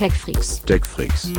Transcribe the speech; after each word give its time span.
TechFreaks. 0.00 0.62
TechFreaks. 0.62 1.30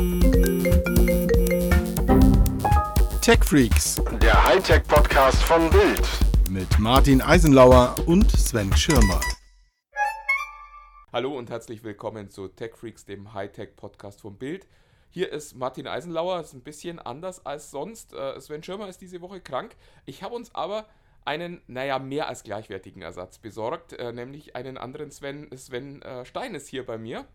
TechFreaks 3.20 4.00
Der 4.22 4.44
Hightech-Podcast 4.44 5.42
von 5.42 5.68
Bild. 5.68 6.08
mit 6.48 6.78
Martin 6.78 7.20
Eisenlauer 7.20 7.96
und 8.06 8.30
Sven 8.30 8.72
Schirmer. 8.76 9.20
Hallo 11.12 11.36
und 11.36 11.50
herzlich 11.50 11.82
willkommen 11.82 12.30
zu 12.30 12.46
TechFreaks, 12.46 13.04
dem 13.04 13.34
Hightech-Podcast 13.34 14.20
vom 14.20 14.38
Bild. 14.38 14.68
Hier 15.10 15.32
ist 15.32 15.56
Martin 15.56 15.88
Eisenlauer, 15.88 16.38
ist 16.38 16.52
ein 16.52 16.62
bisschen 16.62 17.00
anders 17.00 17.44
als 17.44 17.72
sonst. 17.72 18.14
Äh, 18.14 18.40
Sven 18.40 18.62
Schirmer 18.62 18.86
ist 18.86 19.00
diese 19.00 19.20
Woche 19.22 19.40
krank. 19.40 19.74
Ich 20.06 20.22
habe 20.22 20.36
uns 20.36 20.54
aber 20.54 20.86
einen, 21.24 21.62
naja, 21.66 21.98
mehr 21.98 22.28
als 22.28 22.44
gleichwertigen 22.44 23.02
Ersatz 23.02 23.38
besorgt, 23.38 23.94
äh, 23.94 24.12
nämlich 24.12 24.54
einen 24.54 24.78
anderen 24.78 25.10
Sven. 25.10 25.50
Sven 25.56 26.00
äh, 26.02 26.24
Stein 26.24 26.54
ist 26.54 26.68
hier 26.68 26.86
bei 26.86 26.96
mir 26.96 27.26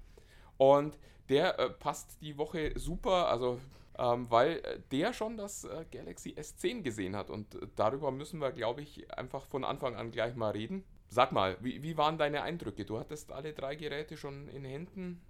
und 0.57 0.97
der 1.29 1.59
äh, 1.59 1.69
passt 1.69 2.21
die 2.21 2.37
Woche 2.37 2.71
super, 2.75 3.27
also 3.29 3.59
ähm, 3.97 4.29
weil 4.29 4.57
äh, 4.57 4.79
der 4.91 5.13
schon 5.13 5.37
das 5.37 5.63
äh, 5.63 5.85
Galaxy 5.91 6.35
S10 6.37 6.81
gesehen 6.81 7.15
hat 7.15 7.29
und 7.29 7.55
äh, 7.55 7.67
darüber 7.75 8.11
müssen 8.11 8.39
wir, 8.39 8.51
glaube 8.51 8.81
ich, 8.81 9.11
einfach 9.17 9.45
von 9.45 9.63
Anfang 9.63 9.95
an 9.95 10.11
gleich 10.11 10.35
mal 10.35 10.51
reden. 10.51 10.83
Sag 11.09 11.31
mal, 11.31 11.57
wie, 11.61 11.81
wie 11.81 11.97
waren 11.97 12.17
deine 12.17 12.41
Eindrücke? 12.41 12.85
Du 12.85 12.99
hattest 12.99 13.31
alle 13.31 13.53
drei 13.53 13.75
Geräte 13.75 14.17
schon 14.17 14.49
in 14.49 14.65
Händen. 14.65 15.21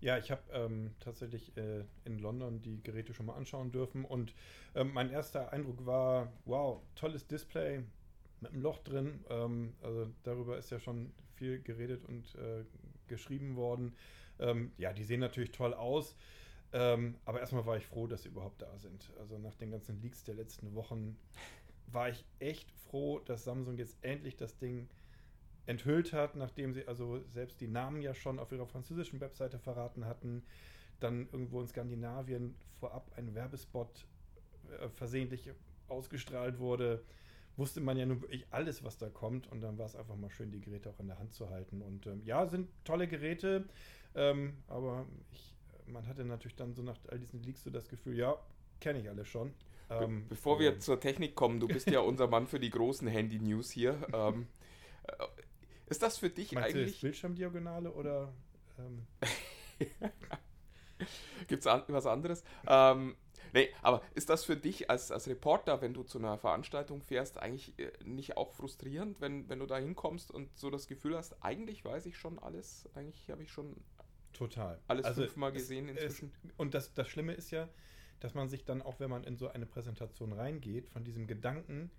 Ja, 0.00 0.18
ich 0.18 0.30
habe 0.30 0.42
ähm, 0.52 0.92
tatsächlich 1.00 1.56
äh, 1.56 1.84
in 2.04 2.18
London 2.18 2.62
die 2.62 2.82
Geräte 2.82 3.12
schon 3.12 3.26
mal 3.26 3.34
anschauen 3.34 3.72
dürfen 3.72 4.04
und 4.04 4.34
ähm, 4.74 4.92
mein 4.92 5.10
erster 5.10 5.52
Eindruck 5.52 5.84
war, 5.84 6.32
wow, 6.44 6.80
tolles 6.94 7.26
Display 7.26 7.82
mit 8.40 8.52
einem 8.52 8.62
Loch 8.62 8.78
drin. 8.78 9.24
Ähm, 9.30 9.74
also 9.82 10.06
darüber 10.22 10.58
ist 10.58 10.70
ja 10.70 10.78
schon 10.78 11.12
viel 11.34 11.60
geredet 11.60 12.04
und 12.04 12.34
äh, 12.36 12.64
geschrieben 13.08 13.56
worden. 13.56 13.94
Ähm, 14.38 14.72
ja, 14.78 14.92
die 14.92 15.04
sehen 15.04 15.20
natürlich 15.20 15.52
toll 15.52 15.74
aus, 15.74 16.16
ähm, 16.72 17.16
aber 17.24 17.40
erstmal 17.40 17.66
war 17.66 17.76
ich 17.76 17.86
froh, 17.86 18.06
dass 18.06 18.22
sie 18.22 18.28
überhaupt 18.28 18.60
da 18.62 18.78
sind. 18.78 19.12
Also 19.18 19.38
nach 19.38 19.54
den 19.54 19.70
ganzen 19.70 20.00
Leaks 20.00 20.24
der 20.24 20.34
letzten 20.34 20.74
Wochen 20.74 21.16
war 21.86 22.08
ich 22.08 22.24
echt 22.38 22.70
froh, 22.72 23.20
dass 23.20 23.44
Samsung 23.44 23.78
jetzt 23.78 23.96
endlich 24.02 24.36
das 24.36 24.58
Ding 24.58 24.88
enthüllt 25.66 26.12
hat, 26.12 26.36
nachdem 26.36 26.72
sie 26.72 26.86
also 26.86 27.22
selbst 27.32 27.60
die 27.60 27.68
Namen 27.68 28.02
ja 28.02 28.14
schon 28.14 28.38
auf 28.38 28.52
ihrer 28.52 28.66
französischen 28.66 29.20
Webseite 29.20 29.58
verraten 29.58 30.04
hatten, 30.04 30.44
dann 31.00 31.28
irgendwo 31.32 31.60
in 31.60 31.66
Skandinavien 31.66 32.54
vorab 32.78 33.10
ein 33.16 33.34
Werbespot 33.34 34.06
äh, 34.80 34.88
versehentlich 34.90 35.50
ausgestrahlt 35.88 36.58
wurde, 36.58 37.02
wusste 37.56 37.80
man 37.80 37.96
ja 37.96 38.06
nun 38.06 38.22
wirklich 38.22 38.46
alles, 38.50 38.84
was 38.84 38.98
da 38.98 39.08
kommt 39.08 39.50
und 39.50 39.60
dann 39.60 39.78
war 39.78 39.86
es 39.86 39.96
einfach 39.96 40.16
mal 40.16 40.30
schön, 40.30 40.50
die 40.50 40.60
Geräte 40.60 40.90
auch 40.90 41.00
in 41.00 41.08
der 41.08 41.18
Hand 41.18 41.32
zu 41.34 41.50
halten. 41.50 41.82
Und 41.82 42.06
ähm, 42.06 42.22
ja, 42.24 42.46
sind 42.46 42.68
tolle 42.84 43.08
Geräte, 43.08 43.64
ähm, 44.14 44.58
aber 44.68 45.06
ich, 45.30 45.54
man 45.86 46.06
hatte 46.06 46.24
natürlich 46.24 46.56
dann 46.56 46.74
so 46.74 46.82
nach 46.82 46.98
all 47.08 47.18
diesen 47.18 47.42
Leaks 47.42 47.62
so 47.62 47.70
das 47.70 47.88
Gefühl, 47.88 48.16
ja, 48.16 48.36
kenne 48.80 49.00
ich 49.00 49.08
alles 49.08 49.28
schon. 49.28 49.52
Be 49.88 49.94
Ähm, 50.02 50.26
bevor 50.28 50.58
wir 50.58 50.80
zur 50.80 51.00
Technik 51.00 51.34
kommen, 51.34 51.60
du 51.60 51.68
bist 51.68 51.88
ja 51.88 52.00
unser 52.00 52.26
Mann 52.26 52.46
für 52.46 52.58
die 52.58 52.70
großen 52.70 53.06
Handy-News 53.06 53.70
hier. 53.70 53.96
Ähm, 54.12 54.48
äh, 55.04 55.12
ist 55.86 56.02
das 56.02 56.18
für 56.18 56.30
dich 56.30 56.52
Meinst 56.52 56.74
eigentlich, 56.74 57.00
Bildschirmdiagonale 57.00 57.92
oder 57.92 58.32
ähm, 58.78 59.06
gibt 61.46 61.60
es 61.60 61.66
an, 61.66 61.84
was 61.88 62.06
anderes? 62.06 62.42
Ähm, 62.66 63.14
nee, 63.56 63.68
aber 63.82 64.02
ist 64.14 64.28
das 64.30 64.44
für 64.44 64.56
dich 64.56 64.90
als, 64.90 65.10
als 65.10 65.26
Reporter, 65.28 65.80
wenn 65.82 65.94
du 65.94 66.02
zu 66.02 66.18
einer 66.18 66.38
Veranstaltung 66.38 67.02
fährst, 67.02 67.38
eigentlich 67.38 67.78
äh, 67.78 67.90
nicht 68.04 68.36
auch 68.36 68.52
frustrierend, 68.52 69.20
wenn, 69.20 69.48
wenn 69.48 69.58
du 69.58 69.66
da 69.66 69.78
hinkommst 69.78 70.30
und 70.30 70.56
so 70.56 70.70
das 70.70 70.86
Gefühl 70.86 71.16
hast, 71.16 71.42
eigentlich 71.42 71.84
weiß 71.84 72.06
ich 72.06 72.16
schon 72.16 72.38
alles, 72.38 72.88
eigentlich 72.94 73.28
habe 73.30 73.42
ich 73.42 73.50
schon 73.50 73.76
total? 74.32 74.80
alles 74.88 75.06
Also 75.06 75.22
fünfmal 75.22 75.50
es- 75.50 75.54
gesehen 75.68 75.88
es- 75.88 76.02
inzwischen? 76.02 76.32
Und 76.56 76.74
das, 76.74 76.94
das 76.94 77.08
Schlimme 77.08 77.32
ist 77.34 77.50
ja, 77.50 77.68
dass 78.20 78.34
man 78.34 78.48
sich 78.48 78.64
dann 78.64 78.82
auch, 78.82 79.00
wenn 79.00 79.10
man 79.10 79.24
in 79.24 79.36
so 79.36 79.48
eine 79.48 79.66
Präsentation 79.66 80.32
reingeht, 80.32 80.88
von 80.88 81.04
diesem 81.04 81.26
Gedanken, 81.26 81.90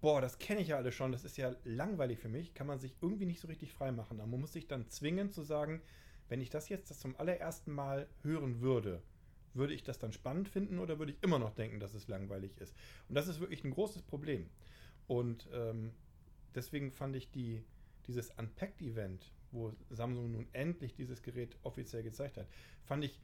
boah, 0.00 0.20
das 0.20 0.38
kenne 0.38 0.60
ich 0.60 0.68
ja 0.68 0.76
alle 0.76 0.92
schon, 0.92 1.12
das 1.12 1.24
ist 1.24 1.36
ja 1.36 1.54
langweilig 1.64 2.18
für 2.18 2.28
mich, 2.28 2.54
kann 2.54 2.66
man 2.66 2.78
sich 2.78 2.96
irgendwie 3.00 3.26
nicht 3.26 3.40
so 3.40 3.48
richtig 3.48 3.72
frei 3.72 3.92
machen. 3.92 4.20
Aber 4.20 4.28
man 4.30 4.40
muss 4.40 4.52
sich 4.52 4.68
dann 4.68 4.88
zwingen 4.88 5.30
zu 5.30 5.42
sagen, 5.42 5.82
wenn 6.28 6.40
ich 6.40 6.50
das 6.50 6.68
jetzt 6.68 6.90
das 6.90 7.00
zum 7.00 7.16
allerersten 7.16 7.72
Mal 7.72 8.08
hören 8.22 8.60
würde, 8.60 9.02
würde 9.54 9.74
ich 9.74 9.82
das 9.82 9.98
dann 9.98 10.12
spannend 10.12 10.48
finden 10.48 10.78
oder 10.78 10.98
würde 10.98 11.12
ich 11.12 11.22
immer 11.22 11.38
noch 11.38 11.54
denken, 11.54 11.80
dass 11.80 11.94
es 11.94 12.08
langweilig 12.08 12.56
ist? 12.58 12.74
Und 13.08 13.14
das 13.14 13.28
ist 13.28 13.40
wirklich 13.40 13.64
ein 13.64 13.70
großes 13.70 14.02
Problem. 14.02 14.48
Und 15.06 15.48
ähm, 15.52 15.92
deswegen 16.54 16.92
fand 16.92 17.16
ich 17.16 17.30
die, 17.30 17.62
dieses 18.06 18.30
Unpacked-Event, 18.30 19.32
wo 19.50 19.72
Samsung 19.90 20.30
nun 20.30 20.46
endlich 20.52 20.94
dieses 20.94 21.22
Gerät 21.22 21.56
offiziell 21.62 22.02
gezeigt 22.02 22.36
hat, 22.36 22.46
fand 22.84 23.04
ich 23.04 23.20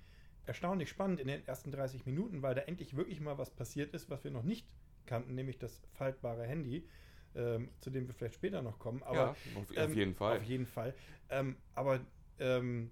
erstaunlich 0.46 0.88
spannend 0.88 1.20
in 1.20 1.28
den 1.28 1.46
ersten 1.46 1.70
30 1.70 2.06
Minuten, 2.06 2.42
weil 2.42 2.54
da 2.54 2.62
endlich 2.62 2.96
wirklich 2.96 3.20
mal 3.20 3.38
was 3.38 3.50
passiert 3.50 3.94
ist, 3.94 4.10
was 4.10 4.24
wir 4.24 4.30
noch 4.30 4.42
nicht 4.42 4.66
kannten, 5.06 5.34
nämlich 5.34 5.58
das 5.58 5.80
faltbare 5.92 6.44
Handy, 6.44 6.86
ähm, 7.34 7.70
zu 7.80 7.90
dem 7.90 8.06
wir 8.06 8.14
vielleicht 8.14 8.34
später 8.34 8.62
noch 8.62 8.78
kommen. 8.78 9.02
Aber 9.02 9.16
ja, 9.16 9.36
auf, 9.60 9.76
ähm, 9.76 9.94
jeden 9.94 10.14
Fall. 10.14 10.38
Auf 10.38 10.44
jeden 10.44 10.66
Fall. 10.66 10.94
Ähm, 11.28 11.56
aber 11.74 12.00
ähm, 12.38 12.90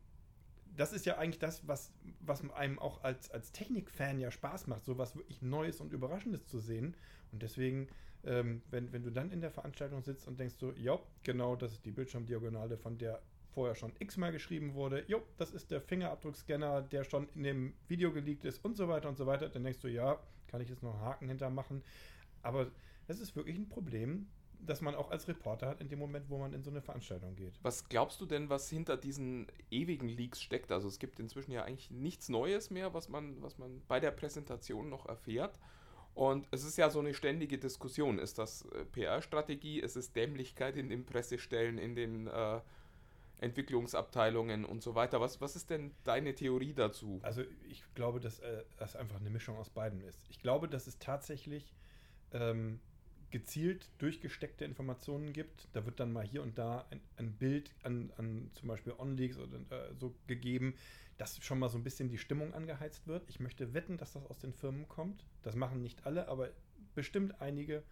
das 0.76 0.92
ist 0.92 1.06
ja 1.06 1.18
eigentlich 1.18 1.38
das, 1.38 1.66
was, 1.66 1.92
was 2.20 2.48
einem 2.50 2.78
auch 2.78 3.02
als, 3.02 3.30
als 3.30 3.52
Technikfan 3.52 4.18
ja 4.18 4.30
Spaß 4.30 4.66
macht, 4.66 4.84
so 4.84 4.98
was 4.98 5.16
wirklich 5.16 5.42
Neues 5.42 5.80
und 5.80 5.92
Überraschendes 5.92 6.46
zu 6.46 6.58
sehen. 6.58 6.96
Und 7.32 7.42
deswegen, 7.42 7.88
ähm, 8.24 8.62
wenn, 8.70 8.92
wenn 8.92 9.02
du 9.02 9.10
dann 9.10 9.30
in 9.30 9.40
der 9.40 9.50
Veranstaltung 9.50 10.02
sitzt 10.02 10.26
und 10.26 10.38
denkst 10.38 10.56
so, 10.58 10.72
ja, 10.72 10.98
genau, 11.22 11.56
das 11.56 11.72
ist 11.72 11.84
die 11.84 11.92
Bildschirmdiagonale, 11.92 12.76
von 12.76 12.98
der 12.98 13.22
vorher 13.52 13.76
schon 13.76 13.92
x-mal 14.00 14.32
geschrieben 14.32 14.74
wurde, 14.74 15.04
jo, 15.06 15.22
das 15.36 15.52
ist 15.52 15.70
der 15.70 15.80
Fingerabdruckscanner, 15.80 16.82
der 16.82 17.04
schon 17.04 17.28
in 17.34 17.44
dem 17.44 17.74
Video 17.86 18.12
geleakt 18.12 18.44
ist 18.44 18.64
und 18.64 18.76
so 18.76 18.88
weiter 18.88 19.08
und 19.08 19.16
so 19.16 19.26
weiter, 19.26 19.48
dann 19.48 19.62
denkst 19.62 19.80
du, 19.80 19.88
ja, 19.88 20.18
kann 20.48 20.60
ich 20.60 20.68
jetzt 20.68 20.82
noch 20.82 20.94
einen 20.94 21.04
Haken 21.04 21.28
hintermachen. 21.28 21.82
Aber 22.42 22.70
das 23.06 23.20
ist 23.20 23.36
wirklich 23.36 23.56
ein 23.56 23.68
Problem, 23.68 24.26
das 24.66 24.80
man 24.80 24.94
auch 24.94 25.10
als 25.10 25.28
Reporter 25.28 25.68
hat 25.68 25.80
in 25.80 25.88
dem 25.88 25.98
Moment, 25.98 26.28
wo 26.30 26.38
man 26.38 26.52
in 26.52 26.62
so 26.62 26.70
eine 26.70 26.80
Veranstaltung 26.80 27.36
geht. 27.36 27.58
Was 27.62 27.88
glaubst 27.88 28.20
du 28.20 28.26
denn, 28.26 28.48
was 28.48 28.68
hinter 28.68 28.96
diesen 28.96 29.46
ewigen 29.70 30.08
Leaks 30.08 30.40
steckt? 30.42 30.72
Also 30.72 30.88
es 30.88 30.98
gibt 30.98 31.20
inzwischen 31.20 31.52
ja 31.52 31.64
eigentlich 31.64 31.90
nichts 31.90 32.28
Neues 32.28 32.70
mehr, 32.70 32.94
was 32.94 33.08
man, 33.08 33.40
was 33.42 33.58
man 33.58 33.82
bei 33.88 34.00
der 34.00 34.10
Präsentation 34.10 34.88
noch 34.88 35.06
erfährt. 35.06 35.58
Und 36.14 36.46
es 36.52 36.64
ist 36.64 36.78
ja 36.78 36.90
so 36.90 37.00
eine 37.00 37.12
ständige 37.12 37.58
Diskussion. 37.58 38.18
Ist 38.18 38.38
das 38.38 38.62
äh, 38.66 38.84
PR-Strategie? 38.84 39.80
Ist 39.80 39.96
es 39.96 40.12
Dämlichkeit 40.12 40.76
in 40.76 40.88
den 40.88 41.04
Pressestellen, 41.04 41.76
in 41.76 41.96
den 41.96 42.28
äh, 42.28 42.60
Entwicklungsabteilungen 43.40 44.64
und 44.64 44.82
so 44.82 44.94
weiter? 44.94 45.20
Was, 45.20 45.40
was 45.40 45.56
ist 45.56 45.70
denn 45.70 45.92
deine 46.04 46.34
Theorie 46.34 46.72
dazu? 46.72 47.18
Also 47.22 47.42
ich 47.68 47.82
glaube, 47.94 48.20
dass 48.20 48.38
äh, 48.38 48.64
das 48.76 48.94
einfach 48.94 49.18
eine 49.18 49.30
Mischung 49.30 49.56
aus 49.56 49.70
beidem 49.70 50.02
ist. 50.02 50.20
Ich 50.28 50.38
glaube, 50.38 50.68
dass 50.68 50.86
es 50.86 50.98
tatsächlich 50.98 51.74
ähm, 52.32 52.80
gezielt 53.34 53.90
durchgesteckte 53.98 54.64
Informationen 54.64 55.32
gibt. 55.32 55.66
Da 55.72 55.84
wird 55.84 55.98
dann 55.98 56.12
mal 56.12 56.24
hier 56.24 56.40
und 56.40 56.56
da 56.56 56.86
ein, 56.92 57.00
ein 57.16 57.32
Bild 57.32 57.72
an, 57.82 58.12
an 58.16 58.48
zum 58.54 58.68
Beispiel 58.68 58.94
OnLeaks 58.96 59.38
oder 59.38 59.56
äh, 59.70 59.92
so 59.98 60.14
gegeben, 60.28 60.76
dass 61.18 61.42
schon 61.42 61.58
mal 61.58 61.68
so 61.68 61.76
ein 61.76 61.82
bisschen 61.82 62.08
die 62.08 62.16
Stimmung 62.16 62.54
angeheizt 62.54 63.08
wird. 63.08 63.28
Ich 63.28 63.40
möchte 63.40 63.74
wetten, 63.74 63.96
dass 63.96 64.12
das 64.12 64.24
aus 64.26 64.38
den 64.38 64.52
Firmen 64.52 64.86
kommt. 64.86 65.26
Das 65.42 65.56
machen 65.56 65.82
nicht 65.82 66.06
alle, 66.06 66.28
aber 66.28 66.50
bestimmt 66.94 67.40
einige 67.40 67.82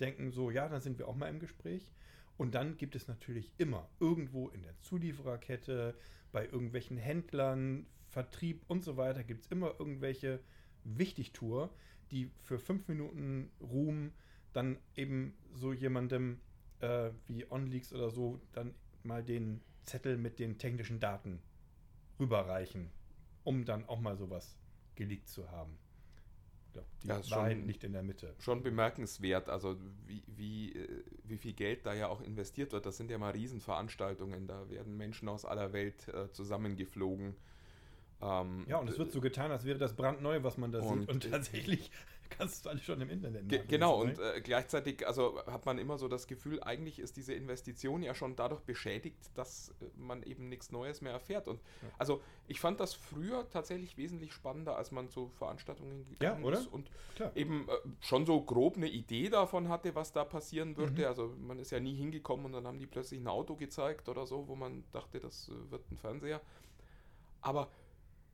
denken 0.00 0.30
so, 0.30 0.50
ja, 0.50 0.68
dann 0.68 0.82
sind 0.82 0.98
wir 0.98 1.08
auch 1.08 1.16
mal 1.16 1.30
im 1.30 1.38
Gespräch. 1.38 1.90
Und 2.36 2.54
dann 2.54 2.76
gibt 2.76 2.94
es 2.94 3.08
natürlich 3.08 3.52
immer 3.56 3.88
irgendwo 4.00 4.50
in 4.50 4.60
der 4.64 4.78
Zuliefererkette, 4.80 5.94
bei 6.30 6.44
irgendwelchen 6.44 6.98
Händlern, 6.98 7.86
Vertrieb 8.10 8.62
und 8.68 8.84
so 8.84 8.98
weiter, 8.98 9.24
gibt 9.24 9.46
es 9.46 9.50
immer 9.50 9.76
irgendwelche 9.78 10.40
Wichtigtour, 10.84 11.74
die 12.10 12.30
für 12.42 12.58
fünf 12.58 12.86
Minuten 12.86 13.50
Ruhm 13.62 14.12
dann 14.54 14.78
eben 14.94 15.34
so 15.54 15.72
jemandem 15.72 16.40
äh, 16.80 17.10
wie 17.26 17.44
OnLeaks 17.50 17.92
oder 17.92 18.10
so 18.10 18.40
dann 18.52 18.74
mal 19.02 19.22
den 19.22 19.60
Zettel 19.82 20.16
mit 20.16 20.38
den 20.38 20.56
technischen 20.58 20.98
Daten 21.00 21.40
rüberreichen, 22.18 22.90
um 23.44 23.64
dann 23.64 23.86
auch 23.88 24.00
mal 24.00 24.16
sowas 24.16 24.56
geleakt 24.94 25.28
zu 25.28 25.50
haben. 25.50 25.76
Ich 26.66 26.72
glaube, 26.72 26.88
die 27.02 27.06
Ja, 27.08 27.30
Wahrheit 27.36 27.58
schon- 27.58 27.66
liegt 27.66 27.84
in 27.84 27.92
der 27.92 28.02
Mitte. 28.02 28.34
Schon 28.38 28.62
bemerkenswert, 28.62 29.48
also 29.48 29.76
wie, 30.06 30.22
wie, 30.26 30.72
äh, 30.72 31.04
wie 31.24 31.36
viel 31.36 31.52
Geld 31.52 31.84
da 31.86 31.92
ja 31.94 32.08
auch 32.08 32.20
investiert 32.20 32.72
wird. 32.72 32.86
Das 32.86 32.96
sind 32.96 33.10
ja 33.10 33.18
mal 33.18 33.30
Riesenveranstaltungen, 33.32 34.46
da 34.46 34.68
werden 34.70 34.96
Menschen 34.96 35.28
aus 35.28 35.44
aller 35.44 35.72
Welt 35.72 36.08
äh, 36.08 36.30
zusammengeflogen. 36.32 37.36
Ähm, 38.22 38.64
Ja, 38.68 38.78
und 38.78 38.88
es 38.88 38.98
wird 38.98 39.12
so 39.12 39.20
getan, 39.20 39.50
als 39.50 39.64
wäre 39.64 39.78
das 39.78 39.94
brandneu, 39.94 40.42
was 40.42 40.56
man 40.56 40.72
da 40.72 40.80
Und- 40.80 41.00
sieht. 41.00 41.08
Und 41.10 41.30
tatsächlich 41.30 41.90
kannst 42.36 42.64
du 42.64 42.70
alles 42.70 42.84
schon 42.84 43.00
im 43.00 43.08
Internet 43.10 43.44
nachlesen, 43.44 43.68
genau, 43.68 44.04
ne? 44.04 44.10
und 44.10 44.18
äh, 44.18 44.40
gleichzeitig 44.40 45.06
also 45.06 45.40
hat 45.46 45.66
man 45.66 45.78
immer 45.78 45.98
so 45.98 46.08
das 46.08 46.26
Gefühl, 46.26 46.62
eigentlich 46.62 46.98
ist 46.98 47.16
diese 47.16 47.34
Investition 47.34 48.02
ja 48.02 48.14
schon 48.14 48.36
dadurch 48.36 48.60
beschädigt, 48.62 49.18
dass 49.34 49.74
äh, 49.80 49.86
man 49.96 50.22
eben 50.22 50.48
nichts 50.48 50.70
Neues 50.72 51.00
mehr 51.00 51.12
erfährt. 51.12 51.48
Und 51.48 51.60
Ja. 51.82 51.88
also 51.98 52.22
ich 52.46 52.60
fand 52.60 52.80
das 52.80 52.94
früher 52.94 53.48
tatsächlich 53.50 53.96
wesentlich 53.96 54.32
spannender, 54.32 54.76
als 54.76 54.90
man 54.90 55.08
zu 55.08 55.28
Veranstaltungen 55.28 56.04
gegangen 56.04 56.42
Ja, 56.42 56.46
oder? 56.46 56.58
ist 56.58 56.66
und 56.66 56.90
Klar. 57.14 57.36
eben 57.36 57.68
äh, 57.68 57.72
schon 58.00 58.26
so 58.26 58.40
grob 58.42 58.76
eine 58.76 58.88
Idee 58.88 59.28
davon 59.28 59.68
hatte, 59.68 59.94
was 59.94 60.12
da 60.12 60.24
passieren 60.24 60.76
würde. 60.76 61.02
Mhm. 61.02 61.08
Also 61.08 61.34
man 61.38 61.58
ist 61.58 61.70
ja 61.70 61.80
nie 61.80 61.94
hingekommen 61.94 62.46
und 62.46 62.52
dann 62.52 62.66
haben 62.66 62.78
die 62.78 62.86
plötzlich 62.86 63.20
ein 63.20 63.28
Auto 63.28 63.56
gezeigt 63.56 64.08
oder 64.08 64.26
so, 64.26 64.48
wo 64.48 64.54
man 64.54 64.84
dachte, 64.92 65.20
das 65.20 65.48
äh, 65.48 65.70
wird 65.70 65.90
ein 65.90 65.98
Fernseher. 65.98 66.40
Aber 67.40 67.70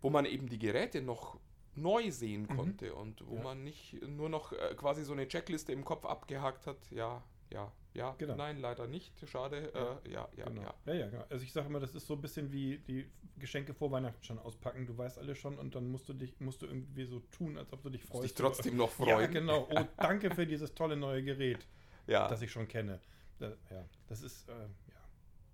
wo 0.01 0.11
man 0.11 0.25
eben 0.25 0.49
die 0.49 0.59
Geräte 0.59 1.03
noch 1.03 1.39
neu 1.81 2.11
sehen 2.11 2.43
Mhm. 2.43 2.57
konnte 2.57 2.95
und 2.95 3.27
wo 3.27 3.37
Ja. 3.37 3.43
man 3.43 3.65
nicht 3.65 4.01
nur 4.07 4.29
noch 4.29 4.53
äh, 4.53 4.75
quasi 4.77 5.05
so 5.05 5.13
eine 5.13 5.27
Checkliste 5.29 5.73
im 5.73 5.85
Kopf 5.85 6.05
abgehakt 6.05 6.67
hat. 6.67 6.79
Ja, 6.91 7.23
ja, 7.51 7.73
ja, 7.95 8.15
Genau. 8.19 8.37
nein, 8.37 8.61
leider 8.61 8.87
nicht. 8.87 9.13
Schade. 9.29 9.71
Ja. 9.75 9.93
Äh, 10.05 10.13
ja, 10.13 10.29
ja, 10.37 10.45
genau. 10.45 10.63
ja. 10.63 10.75
Ja, 10.87 10.95
ja, 10.95 11.09
genau. 11.09 11.25
Also 11.31 11.45
ich 11.45 11.53
sage 11.53 11.67
immer, 11.67 11.81
das 11.81 11.95
ist 11.95 12.07
so 12.07 12.15
ein 12.15 12.21
bisschen 12.21 12.53
wie 12.53 12.79
die 12.79 13.11
Geschenke 13.39 13.75
vor 13.75 13.91
Weihnachten 13.91 14.23
schon 14.23 14.39
auspacken. 14.39 14.87
Du 14.87 14.97
weißt 14.97 15.19
alle 15.19 15.35
schon 15.35 15.59
und 15.59 15.75
dann 15.75 15.91
musst 15.91 16.09
du 16.09 16.13
dich, 16.15 16.39
musst 16.41 16.63
du 16.63 16.67
irgendwie 16.67 17.05
so 17.05 17.21
tun, 17.33 17.57
als 17.59 17.73
ob 17.73 17.83
du 17.83 17.91
dich 17.91 18.05
freust. 18.05 18.25
dich 18.25 18.35
trotzdem 18.35 18.77
noch 18.77 18.91
Ja, 19.01 19.17
freuen. 19.17 19.33
genau. 19.33 19.67
Oh, 19.71 19.81
danke 19.97 20.33
für 20.35 20.47
dieses 20.47 20.75
tolle 20.75 20.97
neue 20.97 21.23
Gerät, 21.25 21.67
Ja. 22.07 22.29
das 22.29 22.43
ich 22.43 22.53
schon 22.53 22.69
kenne. 22.69 23.01
Da, 23.39 23.49
ja, 23.71 23.85
das 24.07 24.23
ist 24.23 24.49
äh, 24.49 24.53
ja, 24.53 25.01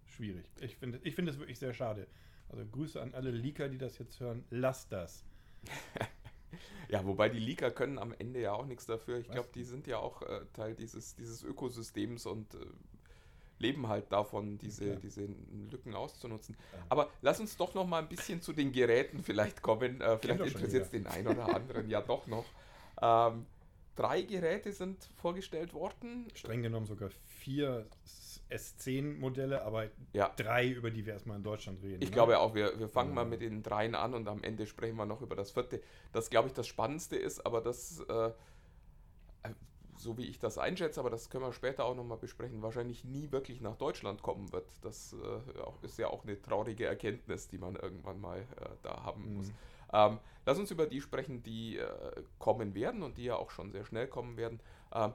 schwierig. 0.06 0.44
Ich 0.61 0.76
finde 0.76 1.00
ich 1.05 1.14
finde 1.14 1.31
es 1.32 1.38
wirklich 1.38 1.58
sehr 1.58 1.73
schade. 1.73 2.06
Also 2.49 2.64
Grüße 2.67 3.00
an 3.00 3.14
alle 3.14 3.31
Leaker, 3.31 3.69
die 3.69 3.78
das 3.78 3.96
jetzt 3.99 4.20
hören. 4.20 4.44
Lasst 4.50 4.93
das. 4.93 5.25
Ja, 6.88 7.05
wobei 7.05 7.29
die 7.29 7.38
Leaker 7.38 7.70
können 7.70 7.99
am 7.99 8.14
Ende 8.19 8.41
ja 8.41 8.53
auch 8.53 8.67
nichts 8.67 8.87
dafür. 8.87 9.19
Ich 9.19 9.29
glaube, 9.29 9.49
die 9.55 9.64
sind 9.64 9.87
ja 9.87 9.99
auch 9.99 10.23
äh, 10.23 10.41
Teil 10.53 10.75
dieses, 10.75 11.14
dieses 11.14 11.43
Ökosystems 11.43 12.26
und 12.26 12.55
äh, 12.55 12.58
leben 13.58 13.88
halt 13.88 14.12
davon, 14.12 14.58
diese, 14.58 14.85
klar. 14.85 14.97
diese 15.03 15.29
Lücken 15.70 15.94
auszunutzen. 15.94 16.56
Ja. 16.73 16.79
Aber 16.88 17.11
lass 17.23 17.41
uns 17.41 17.56
doch 17.56 17.75
noch 17.75 17.87
mal 17.87 18.00
ein 18.00 18.08
bisschen 18.08 18.43
zu 18.43 18.53
den 18.53 18.73
Geräten 18.73 19.23
vielleicht 19.23 19.62
kommen. 19.62 20.00
Äh, 20.00 20.19
vielleicht 20.19 20.41
interessiert 20.41 20.85
es 20.85 20.91
den 20.91 21.06
einen 21.06 21.29
oder 21.29 21.55
anderen 21.55 21.88
ja 21.88 22.00
doch 22.00 22.26
noch. 22.26 22.44
Ähm, 22.99 23.44
drei 23.97 24.23
Geräte 24.23 24.73
sind 24.73 25.09
vorgestellt 25.17 25.75
worden. 25.75 26.29
Streng 26.35 26.63
genommen 26.63 26.87
sogar 26.87 27.11
vier 27.25 27.87
S10-Modelle, 28.51 29.63
aber 29.63 29.89
Ja. 30.13 30.33
drei, 30.37 30.69
über 30.69 30.91
die 30.91 31.05
wir 31.05 31.15
erstmal 31.15 31.37
in 31.39 31.43
Deutschland 31.43 31.83
reden. 31.83 32.03
Ich 32.03 32.11
ne? 32.11 32.15
glaube 32.15 32.39
auch, 32.39 32.55
wir, 32.55 32.79
wir 32.79 32.89
fangen 32.89 33.11
Ja. 33.11 33.15
mal 33.17 33.25
mit 33.25 33.41
den 33.41 33.63
dreien 33.63 33.95
an 33.95 34.15
und 34.15 34.29
am 34.29 34.43
Ende 34.45 34.67
sprechen 34.67 34.97
wir 34.97 35.07
noch 35.07 35.23
über 35.23 35.35
das 35.35 35.51
vierte. 35.51 35.81
Das, 36.13 36.31
glaube 36.31 36.49
ich, 36.49 36.55
das 36.55 36.67
Spannendste 36.69 37.17
ist, 37.17 37.45
aber 37.45 37.61
das, 37.61 38.01
äh, 38.09 38.29
äh, 39.43 39.55
so 39.97 40.17
wie 40.19 40.27
ich 40.27 40.39
das 40.39 40.59
einschätze, 40.59 41.01
aber 41.01 41.11
das 41.11 41.31
können 41.31 41.45
wir 41.45 41.53
später 41.53 41.85
auch 41.87 41.95
nochmal 41.97 42.19
besprechen, 42.19 42.63
wahrscheinlich 42.63 43.05
nie 43.05 43.33
wirklich 43.33 43.61
nach 43.63 43.77
Deutschland 43.77 44.23
kommen 44.23 44.53
wird. 44.53 44.71
Das 44.83 45.15
äh, 45.15 45.85
ist 45.87 45.99
ja 45.99 46.09
auch 46.09 46.23
eine 46.23 46.41
traurige 46.41 46.85
Erkenntnis, 46.87 47.49
die 47.49 47.59
man 47.59 47.77
irgendwann 47.77 48.21
mal 48.21 48.41
äh, 48.41 48.69
da 48.83 49.03
haben 49.03 49.35
muss. 49.35 49.53
Ähm, 49.93 50.19
lass 50.44 50.59
uns 50.59 50.71
über 50.71 50.87
die 50.87 51.00
sprechen, 51.00 51.43
die 51.43 51.79
äh, 51.79 52.23
kommen 52.38 52.75
werden 52.75 53.03
und 53.03 53.19
die 53.19 53.25
ja 53.25 53.37
auch 53.37 53.50
schon 53.50 53.73
sehr 53.73 53.85
schnell 53.85 54.09
kommen 54.09 54.37
werden. 54.37 54.61
Ähm, 54.93 55.12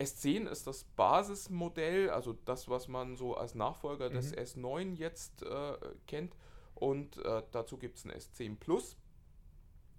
S10 0.00 0.48
ist 0.48 0.66
das 0.66 0.84
Basismodell, 0.96 2.10
also 2.10 2.32
das, 2.44 2.68
was 2.68 2.88
man 2.88 3.16
so 3.16 3.36
als 3.36 3.54
Nachfolger 3.54 4.10
des 4.10 4.32
Mhm. 4.32 4.38
S9 4.38 4.94
jetzt 4.96 5.42
äh, 5.42 5.76
kennt. 6.06 6.36
Und 6.74 7.18
äh, 7.18 7.42
dazu 7.52 7.78
gibt 7.78 7.98
es 7.98 8.04
ein 8.04 8.10
S10 8.10 8.56
Plus 8.56 8.96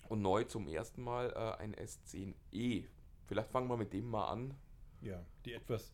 und 0.09 0.21
neu 0.21 0.43
zum 0.43 0.67
ersten 0.67 1.01
Mal 1.01 1.31
äh, 1.31 1.61
ein 1.61 1.73
S10e. 1.75 2.85
Vielleicht 3.27 3.49
fangen 3.49 3.67
wir 3.69 3.77
mit 3.77 3.93
dem 3.93 4.09
mal 4.09 4.27
an. 4.27 4.53
Ja, 5.01 5.23
die 5.45 5.53
etwas, 5.53 5.93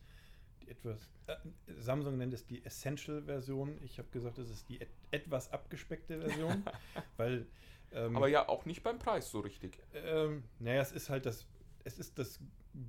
die 0.62 0.70
etwas, 0.70 1.10
äh, 1.28 1.36
Samsung 1.78 2.18
nennt 2.18 2.34
es 2.34 2.46
die 2.46 2.66
Essential-Version. 2.66 3.80
Ich 3.84 4.00
habe 4.00 4.10
gesagt, 4.10 4.38
es 4.40 4.50
ist 4.50 4.68
die 4.70 4.82
et 4.82 4.90
etwas 5.12 5.52
abgespeckte 5.52 6.20
Version, 6.20 6.64
weil, 7.18 7.46
ähm, 7.94 8.16
Aber 8.16 8.28
ja, 8.28 8.48
auch 8.48 8.66
nicht 8.66 8.84
beim 8.84 9.00
Preis 9.00 9.30
so 9.30 9.40
richtig. 9.40 9.80
ähm, 9.94 10.44
naja, 10.60 10.82
es 10.82 10.92
ist 10.92 11.10
halt 11.10 11.26
das, 11.26 11.46
es 11.84 12.00
ist 12.00 12.18
das 12.20 12.40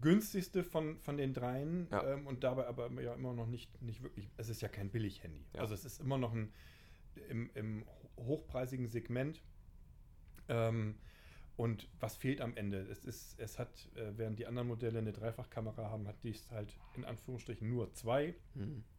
günstigste 0.01 0.63
von, 0.63 0.99
von 1.01 1.17
den 1.17 1.35
dreien 1.35 1.89
Ja. 1.91 2.13
ähm, 2.13 2.27
und 2.27 2.45
dabei 2.45 2.67
aber 2.67 2.91
ja 3.03 3.15
immer 3.15 3.33
noch 3.33 3.47
nicht, 3.47 3.81
nicht 3.83 4.03
wirklich, 4.03 4.29
es 4.37 4.49
ist 4.49 4.63
ja 4.63 4.69
kein 4.69 4.91
Billig-Handy. 4.91 5.45
Ja. 5.55 5.61
Also 5.61 5.75
es 5.75 5.85
ist 5.85 6.01
immer 6.01 6.19
noch 6.19 6.33
ein, 6.33 6.53
im, 7.29 7.51
im 7.55 7.85
hochpreisigen 8.17 8.87
Segment. 8.87 9.43
Ähm, 10.49 10.97
und 11.57 11.89
was 12.01 12.17
fehlt 12.17 12.41
am 12.41 12.57
Ende? 12.57 12.79
Es, 12.91 13.05
ist, 13.05 13.39
es 13.39 13.59
hat, 13.59 13.89
äh, 13.95 14.13
während 14.17 14.39
die 14.39 14.47
anderen 14.47 14.69
Modelle 14.69 14.99
eine 14.99 15.13
Dreifachkamera 15.13 15.91
haben, 15.91 16.09
hat 16.09 16.17
dies 16.23 16.51
halt 16.51 16.77
in 16.95 17.05
Anführungsstrichen 17.05 17.69
nur 17.69 17.93
zwei 17.93 18.35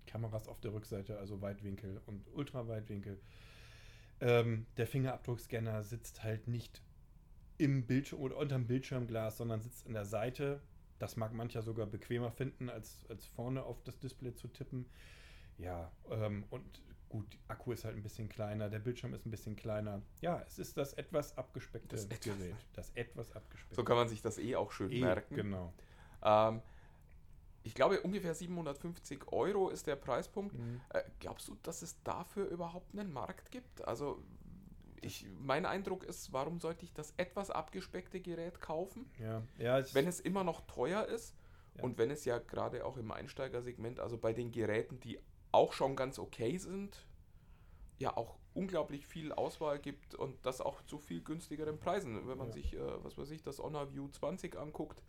Kameras 0.06 0.48
auf 0.48 0.60
der 0.62 0.74
Rückseite, 0.74 1.18
also 1.18 1.42
Weitwinkel 1.42 2.02
und 2.06 2.28
Ultraweitwinkel. 2.34 3.20
Ähm, 4.24 4.66
der 4.78 4.88
Fingerabdruckscanner 4.88 5.84
sitzt 5.84 6.24
halt 6.24 6.48
nicht 6.48 6.81
im 7.58 7.86
Bildschirm 7.86 8.22
oder 8.22 8.38
unterm 8.38 8.66
Bildschirmglas, 8.68 9.38
sondern 9.38 9.62
sitzt 9.62 9.86
in 9.86 9.94
der 9.94 10.06
Seite. 10.06 10.62
Das 11.00 11.18
mag 11.18 11.34
mancher 11.34 11.62
sogar 11.62 11.86
bequemer 11.88 12.31
finden, 12.31 12.70
als, 12.70 13.06
als 13.10 13.25
vorne 13.25 13.64
auf 13.64 13.84
das 13.84 14.00
Display 14.00 14.34
zu 14.34 14.48
tippen. 14.48 14.86
Ja, 15.58 15.92
ähm, 16.10 16.46
und 16.50 16.81
gut, 17.10 17.38
Akku 17.50 17.74
ist 17.74 17.84
halt 17.84 17.96
ein 17.98 18.02
bisschen 18.04 18.30
kleiner, 18.30 18.70
der 18.70 18.80
Bildschirm 18.80 19.14
ist 19.14 19.25
ein 19.25 19.31
bisschen 19.31 19.56
kleiner. 19.58 20.02
Ja, 20.22 20.42
es 20.48 20.58
ist 20.58 20.78
das 20.78 20.94
etwas 20.94 21.38
abgespeckte 21.38 21.90
Das 21.96 22.06
etwas- 22.06 22.22
Gerät. 22.22 22.56
Das 22.74 22.92
etwas 22.96 23.31
abgespeckte. 23.36 23.76
So 23.76 23.84
kann 23.84 23.98
man 23.98 24.08
sich 24.08 24.22
das 24.22 24.38
eh 24.38 24.56
auch 24.56 24.72
schön 24.72 24.90
Eh, 24.92 25.02
merken. 25.02 25.36
Genau. 25.36 25.74
Ähm, 26.24 26.62
ich 27.63 27.75
glaube, 27.75 28.01
ungefähr 28.01 28.36
750 28.36 29.31
Euro 29.31 29.69
ist 29.69 29.88
der 29.88 29.95
Preispunkt. 29.95 30.57
Mhm. 30.57 30.81
Äh, 30.89 31.04
glaubst 31.19 31.48
du, 31.48 31.56
dass 31.63 31.81
es 31.81 32.01
dafür 32.04 32.48
überhaupt 32.48 32.94
einen 32.94 33.12
Markt 33.12 33.51
gibt? 33.51 33.86
Also, 33.88 34.21
ich, 35.01 35.25
mein 35.39 35.65
Eindruck 35.65 36.04
ist, 36.04 36.33
warum 36.33 36.60
sollte 36.60 36.86
ich 36.86 36.94
das 36.94 37.13
etwas 37.18 37.50
abgespeckte 37.50 38.21
Gerät 38.21 38.62
kaufen, 38.62 39.10
Ja, 39.19 39.42
ja 39.57 39.83
wenn 39.94 40.07
es 40.07 40.19
immer 40.19 40.44
noch 40.44 40.62
teuer 40.62 41.06
ist 41.06 41.36
Ja. 41.75 41.83
und 41.83 41.98
wenn 41.98 42.12
es 42.12 42.25
ja 42.25 42.38
gerade 42.39 42.86
auch 42.86 42.98
im 42.98 43.12
Einsteigersegment, 43.12 44.00
also 44.00 44.18
bei 44.18 44.33
den 44.33 44.51
Geräten, 44.51 45.00
die 45.00 45.19
auch 45.51 45.74
schon 45.74 45.95
ganz 45.95 46.19
okay 46.19 46.57
sind, 46.57 47.06
ja 47.98 48.16
auch 48.16 48.38
unglaublich 48.54 49.07
viel 49.07 49.31
Auswahl 49.31 49.80
gibt 49.80 50.16
und 50.16 50.45
das 50.45 50.62
auch 50.62 50.81
zu 50.83 51.00
viel 51.00 51.21
günstigeren 51.21 51.80
Preisen. 51.80 52.27
Wenn 52.27 52.38
man 52.38 52.51
sich, 52.51 52.74
äh, 52.74 53.04
was 53.04 53.18
weiß 53.18 53.30
ich, 53.31 53.42
das 53.42 53.59
Honor 53.59 53.92
View 53.92 54.07
20 54.07 54.57
anguckt, 54.57 55.01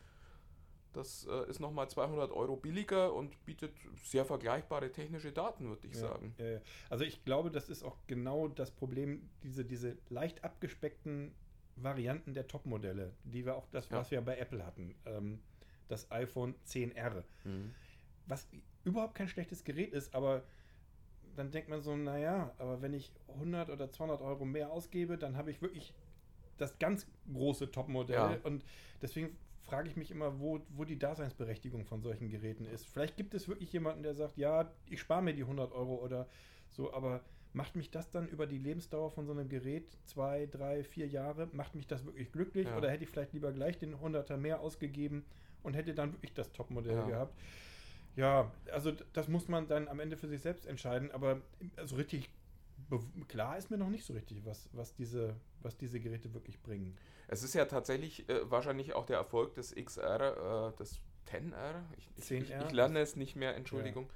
das 0.94 1.26
äh, 1.31 1.49
ist 1.50 1.61
nochmal 1.61 1.88
200 1.91 2.31
Euro 2.32 2.56
billiger 2.56 3.12
und 3.12 3.44
bietet 3.44 3.73
sehr 4.02 4.25
vergleichbare 4.25 4.91
technische 4.93 5.32
Daten, 5.32 5.69
würde 5.69 5.87
ich 5.87 5.94
Ja, 5.94 6.00
sagen. 6.00 6.35
ja. 6.38 6.61
Also 6.88 7.05
ich 7.05 7.25
glaube, 7.25 7.50
das 7.50 7.69
ist 7.69 7.82
auch 7.82 7.96
genau 8.06 8.49
das 8.49 8.70
Problem, 8.70 9.29
diese, 9.43 9.64
diese 9.64 9.96
leicht 10.08 10.43
abgespeckten 10.44 11.35
Varianten 11.76 12.35
der 12.35 12.46
Top-Modelle, 12.46 13.12
die 13.25 13.44
wir 13.44 13.56
auch, 13.56 13.67
das, 13.70 13.88
Ja. 13.91 13.99
was 13.99 14.11
wir 14.11 14.20
bei 14.20 14.38
Apple 14.38 14.64
hatten, 14.64 14.94
ähm, 15.06 15.41
das 15.88 16.11
iPhone 16.11 16.55
10R, 16.67 17.25
was 18.26 18.49
überhaupt 18.85 19.14
kein 19.14 19.29
schlechtes 19.29 19.64
Gerät 19.64 19.93
ist, 19.93 20.14
aber 20.14 20.44
dann 21.37 21.50
denkt 21.50 21.69
man 21.69 21.81
so, 21.82 21.96
naja, 21.96 22.55
aber 22.58 22.81
wenn 22.81 22.94
ich 22.94 23.12
100 23.29 23.69
oder 23.70 23.91
200 23.91 24.23
Euro 24.23 24.44
mehr 24.44 24.70
ausgebe, 24.70 25.19
dann 25.19 25.37
habe 25.37 25.50
ich 25.50 25.61
wirklich 25.61 25.93
das 26.56 26.79
ganz 26.79 27.06
große 27.32 27.72
Topmodell 27.72 28.15
Ja. 28.17 28.39
und 28.44 28.65
deswegen 29.03 29.36
frage 29.64 29.88
ich 29.88 29.96
mich 29.96 30.10
immer, 30.10 30.40
wo, 30.40 30.60
wo 30.68 30.84
die 30.84 30.98
Daseinsberechtigung 30.98 31.84
von 31.86 32.02
solchen 32.02 32.28
Geräten 32.28 32.66
ist. 32.66 32.86
Vielleicht 32.86 33.16
gibt 33.16 33.34
es 33.34 33.48
wirklich 33.48 33.72
jemanden, 33.72 34.02
der 34.02 34.14
sagt, 34.14 34.36
ja, 34.36 34.70
ich 34.86 35.00
spare 35.00 35.22
mir 35.22 35.34
die 35.34 35.42
100 35.42 35.72
Euro 35.72 35.96
oder 35.96 36.28
so, 36.68 36.92
aber 36.92 37.22
macht 37.52 37.76
mich 37.76 37.90
das 37.90 38.10
dann 38.10 38.28
über 38.28 38.46
die 38.46 38.58
Lebensdauer 38.58 39.10
von 39.10 39.26
so 39.26 39.32
einem 39.32 39.48
Gerät, 39.48 39.96
zwei, 40.04 40.46
drei, 40.46 40.82
vier 40.84 41.06
Jahre, 41.06 41.48
macht 41.52 41.74
mich 41.74 41.86
das 41.86 42.04
wirklich 42.04 42.32
glücklich 42.32 42.66
Ja. 42.66 42.76
oder 42.76 42.90
hätte 42.90 43.04
ich 43.04 43.10
vielleicht 43.10 43.32
lieber 43.32 43.52
gleich 43.52 43.78
den 43.78 43.94
100er 43.96 44.36
mehr 44.36 44.60
ausgegeben 44.60 45.24
und 45.62 45.74
hätte 45.74 45.94
dann 45.94 46.12
wirklich 46.12 46.34
das 46.34 46.52
Topmodell 46.52 46.96
Ja. 46.96 47.06
gehabt? 47.06 47.38
Ja, 48.16 48.52
also 48.70 48.92
das 49.12 49.28
muss 49.28 49.48
man 49.48 49.66
dann 49.66 49.88
am 49.88 49.98
Ende 49.98 50.16
für 50.16 50.28
sich 50.28 50.40
selbst 50.40 50.66
entscheiden, 50.66 51.10
aber 51.10 51.40
so 51.84 51.96
richtig 51.96 52.28
be- 52.28 52.34
klar 53.29 53.56
ist 53.56 53.70
mir 53.70 53.79
noch 53.79 53.91
nicht 53.91 54.05
so 54.05 54.12
richtig, 54.12 54.44
was, 54.44 54.69
was, 54.72 54.94
diese, 54.94 55.36
was 55.60 55.76
diese 55.76 56.00
Geräte 56.00 56.34
wirklich 56.34 56.62
bringen. 56.62 56.96
Es 57.29 57.43
ist 57.43 57.55
ja 57.55 57.64
tatsächlich 57.64 58.29
äh, 58.29 58.50
wahrscheinlich 58.50 58.94
auch 58.94 59.06
der 59.06 59.17
Erfolg 59.17 59.55
des 59.55 59.74
XR, 59.74 60.72
äh, 60.72 60.76
des 60.76 61.00
10R. 61.29 61.82
Ich, 61.96 62.10
ich, 62.17 62.31
ich, 62.31 62.50
10R? 62.50 62.67
ich 62.67 62.72
lerne 62.72 63.00
es 63.00 63.17
nicht 63.17 63.36
mehr, 63.36 63.56
Entschuldigung. 63.56 64.08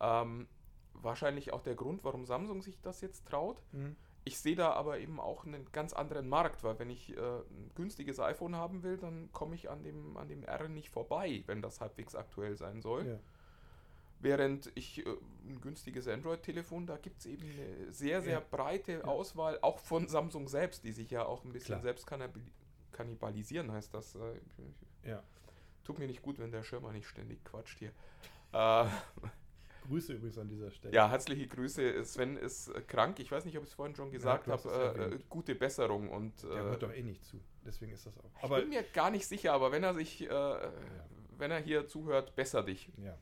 Ähm, 0.00 0.46
wahrscheinlich 0.94 1.52
auch 1.52 1.62
der 1.62 1.74
Grund, 1.74 2.04
warum 2.04 2.24
Samsung 2.24 2.62
sich 2.62 2.80
das 2.80 3.00
jetzt 3.00 3.26
traut. 3.26 3.62
Hm? 3.72 3.96
Ich 4.24 4.38
sehe 4.40 4.56
da 4.56 4.72
aber 4.72 4.98
eben 4.98 5.20
auch 5.20 5.46
einen 5.46 5.70
ganz 5.72 5.92
anderen 5.92 6.28
Markt, 6.28 6.62
weil 6.62 6.78
wenn 6.78 6.90
ich 6.90 7.16
äh, 7.16 7.20
ein 7.20 7.70
günstiges 7.74 8.20
iPhone 8.20 8.56
haben 8.56 8.82
will, 8.82 8.98
dann 8.98 9.32
komme 9.32 9.54
ich 9.54 9.70
an 9.70 9.82
dem, 9.82 10.16
an 10.16 10.28
dem 10.28 10.42
R 10.42 10.68
nicht 10.68 10.90
vorbei, 10.90 11.44
wenn 11.46 11.62
das 11.62 11.80
halbwegs 11.80 12.14
aktuell 12.14 12.56
sein 12.56 12.82
soll. 12.82 13.06
Ja. 13.06 13.18
Während 14.20 14.70
ich 14.74 15.06
äh, 15.06 15.10
ein 15.46 15.60
günstiges 15.60 16.08
Android-Telefon, 16.08 16.86
da 16.86 16.96
gibt 16.96 17.20
es 17.20 17.26
eben 17.26 17.42
eine 17.50 17.92
sehr, 17.92 18.20
sehr 18.22 18.32
Ja. 18.40 18.44
breite 18.50 18.92
Ja. 18.92 19.04
Auswahl, 19.04 19.58
auch 19.62 19.78
von 19.78 20.08
Samsung 20.08 20.48
selbst, 20.48 20.82
die 20.84 20.92
sich 20.92 21.10
ja 21.10 21.24
auch 21.24 21.44
ein 21.44 21.52
bisschen 21.52 21.74
Klar. 21.74 21.82
selbst 21.82 22.06
kannibal 22.06 22.42
kannibalisieren, 22.92 23.70
heißt 23.70 23.94
das. 23.94 24.16
Äh, 24.16 24.40
Ja. 25.08 25.22
tut 25.84 25.98
mir 26.00 26.06
nicht 26.08 26.22
gut, 26.22 26.38
wenn 26.40 26.50
der 26.50 26.64
Schirmer 26.64 26.92
nicht 26.92 27.06
ständig 27.06 27.44
quatscht 27.44 27.78
hier. 27.78 27.92
Äh, 28.52 28.86
Grüße 29.86 30.14
übrigens 30.14 30.36
an 30.38 30.48
dieser 30.48 30.70
Stelle. 30.72 30.92
ja, 30.94 31.08
herzliche 31.08 31.46
Grüße. 31.46 32.04
Sven 32.04 32.36
ist 32.36 32.68
äh, 32.68 32.80
krank. 32.82 33.20
Ich 33.20 33.30
weiß 33.30 33.44
nicht, 33.44 33.56
ob 33.56 33.62
ich 33.62 33.70
es 33.70 33.74
vorhin 33.74 33.94
schon 33.94 34.10
gesagt 34.10 34.48
hast 34.48 34.64
habe. 34.66 34.98
Äh, 34.98 35.14
äh, 35.14 35.18
gute 35.28 35.54
Besserung 35.54 36.08
und 36.10 36.42
Der 36.42 36.50
äh, 36.50 36.54
hört 36.62 36.82
doch 36.82 36.92
eh 36.92 37.02
nicht 37.02 37.24
zu. 37.24 37.40
Deswegen 37.64 37.92
ist 37.92 38.04
das 38.04 38.18
auch. 38.18 38.30
ich 38.36 38.42
Aber 38.42 38.60
bin 38.60 38.70
mir 38.70 38.82
gar 38.82 39.10
nicht 39.10 39.26
sicher, 39.26 39.52
aber 39.52 39.70
wenn 39.72 39.84
er 39.84 39.94
sich, 39.94 40.22
äh, 40.28 40.70
wenn 41.38 41.50
er 41.52 41.60
hier 41.60 41.86
zuhört, 41.86 42.34
besser 42.34 42.62
dich. 42.64 42.90
ja. 42.98 43.16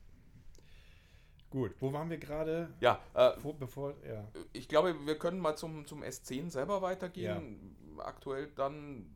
Gut, 1.56 1.74
wo 1.80 1.90
waren 1.90 2.10
wir 2.10 2.18
gerade? 2.18 2.68
Ja, 2.80 3.00
äh, 3.14 3.32
Vor, 3.40 3.58
bevor, 3.58 3.94
ja. 4.06 4.28
ich 4.52 4.68
glaube, 4.68 4.94
wir 5.06 5.18
können 5.18 5.38
mal 5.40 5.56
zum, 5.56 5.86
zum 5.86 6.02
S10 6.02 6.50
selber 6.50 6.82
weitergehen. 6.82 7.74
aktuell 7.98 8.48
dann 8.56 9.06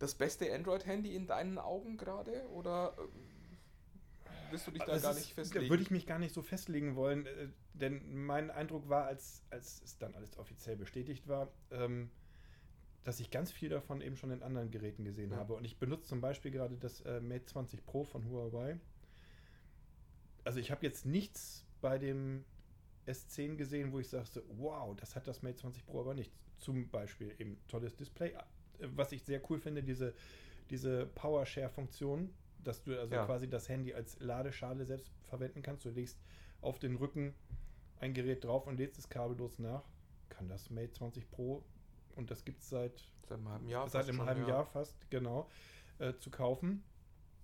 das 0.00 0.16
beste 0.16 0.52
Android-Handy 0.52 1.14
in 1.14 1.28
deinen 1.28 1.56
Augen 1.56 1.96
gerade? 1.96 2.48
Oder 2.50 2.96
äh, 2.98 4.30
willst 4.50 4.66
du 4.66 4.72
dich 4.72 4.82
da 4.82 4.94
Das 4.94 5.02
gar 5.02 5.12
ist- 5.12 5.18
nicht 5.18 5.34
festlegen? 5.34 5.66
Da 5.66 5.70
würde 5.70 5.84
ich 5.84 5.92
mich 5.92 6.04
gar 6.04 6.18
nicht 6.18 6.34
so 6.34 6.42
festlegen 6.42 6.96
wollen, 6.96 7.26
äh, 7.26 7.48
denn 7.74 8.24
mein 8.26 8.50
Eindruck 8.50 8.88
war, 8.88 9.04
als, 9.04 9.44
als 9.50 9.80
es 9.84 9.98
dann 9.98 10.16
alles 10.16 10.36
offiziell 10.36 10.74
bestätigt 10.74 11.28
war, 11.28 11.46
ähm, 11.70 12.10
dass 13.04 13.20
ich 13.20 13.30
ganz 13.30 13.52
viel 13.52 13.68
davon 13.68 14.00
eben 14.00 14.16
schon 14.16 14.32
in 14.32 14.42
anderen 14.42 14.72
Geräten 14.72 15.04
gesehen 15.04 15.30
Ja. 15.30 15.36
habe. 15.36 15.54
Und 15.54 15.64
ich 15.64 15.78
benutze 15.78 16.08
zum 16.08 16.20
Beispiel 16.20 16.50
gerade 16.50 16.76
das 16.76 17.02
äh, 17.02 17.20
Mate 17.20 17.44
20 17.44 17.86
Pro 17.86 18.02
von 18.02 18.28
Huawei. 18.28 18.80
Also 20.42 20.58
ich 20.58 20.72
habe 20.72 20.84
jetzt 20.84 21.06
nichts 21.06 21.64
bei 21.80 21.98
dem 21.98 22.44
S10 23.06 23.56
gesehen, 23.56 23.92
wo 23.92 23.98
ich 24.00 24.08
sage, 24.08 24.26
so, 24.26 24.42
wow, 24.56 24.94
das 24.96 25.16
hat 25.16 25.26
das 25.26 25.42
Mate 25.42 25.56
20 25.56 25.86
Pro 25.86 26.00
aber 26.00 26.14
nicht. 26.14 26.32
Zum 26.58 26.88
Beispiel 26.88 27.34
eben 27.38 27.58
tolles 27.68 27.96
Display. 27.96 28.30
Äh, 28.30 28.88
Was 28.94 29.12
ich 29.12 29.22
sehr 29.24 29.40
cool 29.50 29.58
finde, 29.58 29.82
diese, 29.82 30.14
diese 30.70 31.06
Power-Share-Funktion, 31.14 32.32
dass 32.64 32.82
du 32.82 32.98
also 32.98 33.14
Ja. 33.14 33.24
quasi 33.24 33.48
das 33.48 33.68
Handy 33.68 33.94
als 33.94 34.18
Ladeschale 34.20 34.84
selbst 34.84 35.10
verwenden 35.24 35.62
kannst. 35.62 35.84
Du 35.84 35.90
legst 35.90 36.18
auf 36.60 36.78
den 36.78 36.96
Rücken 36.96 37.34
ein 38.00 38.12
Gerät 38.14 38.44
drauf 38.44 38.66
und 38.66 38.76
lädst 38.78 38.98
es 38.98 39.08
kabellos 39.08 39.58
nach. 39.58 39.84
Kann 40.28 40.48
das 40.48 40.70
Mate 40.70 40.92
20 40.92 41.30
Pro 41.30 41.64
und 42.16 42.30
das 42.30 42.44
gibt 42.44 42.60
es 42.62 42.68
seit 42.68 43.04
Seit 43.28 43.38
einem 43.38 43.48
halben 43.48 43.68
Jahr. 43.68 43.88
seit 43.88 43.92
fast 44.00 44.08
einem 44.08 44.16
schon, 44.18 44.26
halben 44.26 44.42
ja. 44.42 44.48
Jahr 44.48 44.66
fast, 44.66 45.10
genau, 45.10 45.48
äh, 45.98 46.14
zu 46.18 46.30
kaufen. 46.30 46.82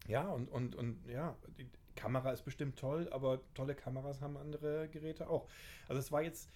Ja, 0.06 0.28
und, 0.28 0.49
und, 0.50 0.75
und 0.76 1.06
ja, 1.08 1.37
die 1.58 1.68
Kamera 1.96 2.32
ist 2.32 2.42
bestimmt 2.42 2.78
toll, 2.78 3.08
aber 3.11 3.40
tolle 3.54 3.75
Kameras 3.75 4.20
haben 4.20 4.37
andere 4.37 4.88
Geräte 4.88 5.28
auch. 5.28 5.49
Also 5.88 5.99
es 6.00 6.12
war 6.12 6.23
jetzt 6.23 6.50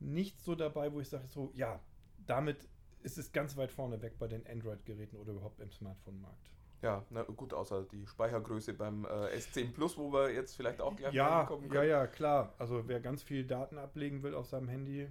nicht 0.00 0.40
so 0.40 0.54
dabei, 0.54 0.92
wo 0.92 1.00
ich 1.00 1.08
sage, 1.08 1.26
so, 1.28 1.52
ja, 1.54 1.80
damit 2.26 2.68
ist 3.02 3.18
es 3.18 3.32
ganz 3.32 3.56
weit 3.56 3.70
vorne 3.70 4.02
weg 4.02 4.18
bei 4.18 4.26
den 4.26 4.46
Android-Geräten 4.46 5.16
oder 5.16 5.32
überhaupt 5.32 5.60
im 5.60 5.70
Smartphone-Markt. 5.70 6.50
Ja, 6.82 7.04
na 7.10 7.22
gut, 7.22 7.52
außer 7.52 7.84
die 7.84 8.06
Speichergröße 8.06 8.72
beim 8.74 9.04
äh, 9.04 9.36
S10 9.36 9.72
Plus, 9.72 9.96
wo 9.98 10.12
wir 10.12 10.32
jetzt 10.32 10.54
vielleicht 10.56 10.80
auch 10.80 10.94
gleich 10.94 11.12
Ja, 11.12 11.44
kommen 11.44 11.64
ja, 11.64 11.68
können. 11.68 11.90
ja, 11.90 12.06
klar. 12.06 12.54
Also 12.58 12.86
wer 12.86 13.00
ganz 13.00 13.22
viel 13.22 13.44
Daten 13.44 13.78
ablegen 13.78 14.22
will 14.22 14.34
auf 14.34 14.46
seinem 14.46 14.68
Handy, 14.68 15.08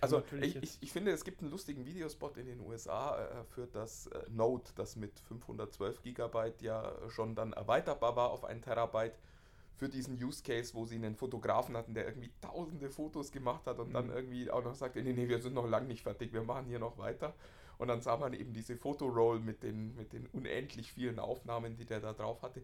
Also 0.00 0.22
ich, 0.40 0.62
ich, 0.62 0.78
ich 0.82 0.92
finde, 0.92 1.10
es 1.10 1.24
gibt 1.24 1.40
einen 1.40 1.50
lustigen 1.50 1.86
Videospot 1.86 2.36
in 2.36 2.46
den 2.46 2.60
USA 2.60 3.18
äh, 3.18 3.44
für 3.44 3.66
das 3.66 4.06
äh, 4.08 4.20
Note, 4.30 4.72
das 4.76 4.96
mit 4.96 5.18
512 5.20 6.02
Gigabyte 6.02 6.62
ja 6.62 6.92
schon 7.08 7.34
dann 7.34 7.52
erweiterbar 7.54 8.14
war 8.16 8.30
auf 8.30 8.44
einen 8.44 8.62
Terabyte 8.62 9.18
für 9.74 9.88
diesen 9.88 10.22
Use 10.22 10.42
Case, 10.42 10.74
wo 10.74 10.86
sie 10.86 10.96
einen 10.96 11.16
Fotografen 11.16 11.76
hatten, 11.76 11.94
der 11.94 12.06
irgendwie 12.06 12.32
tausende 12.40 12.90
Fotos 12.90 13.32
gemacht 13.32 13.66
hat 13.66 13.78
und 13.78 13.94
dann 13.94 14.08
Mhm. 14.08 14.10
irgendwie 14.10 14.50
auch 14.50 14.64
noch 14.64 14.74
sagte, 14.74 15.02
nee, 15.02 15.12
nee, 15.14 15.28
wir 15.28 15.40
sind 15.40 15.54
noch 15.54 15.68
lange 15.68 15.86
nicht 15.88 16.02
fertig, 16.02 16.32
wir 16.32 16.42
machen 16.42 16.66
hier 16.66 16.78
noch 16.78 16.98
weiter. 16.98 17.34
Und 17.78 17.88
dann 17.88 18.00
sah 18.02 18.16
man 18.16 18.32
eben 18.34 18.54
diese 18.54 18.76
Fotoroll 18.76 19.40
mit 19.40 19.62
den, 19.62 19.94
mit 19.96 20.12
den 20.12 20.26
unendlich 20.28 20.92
vielen 20.92 21.18
Aufnahmen, 21.18 21.76
die 21.76 21.86
der 21.86 22.00
da 22.00 22.12
drauf 22.14 22.42
hatte. 22.42 22.62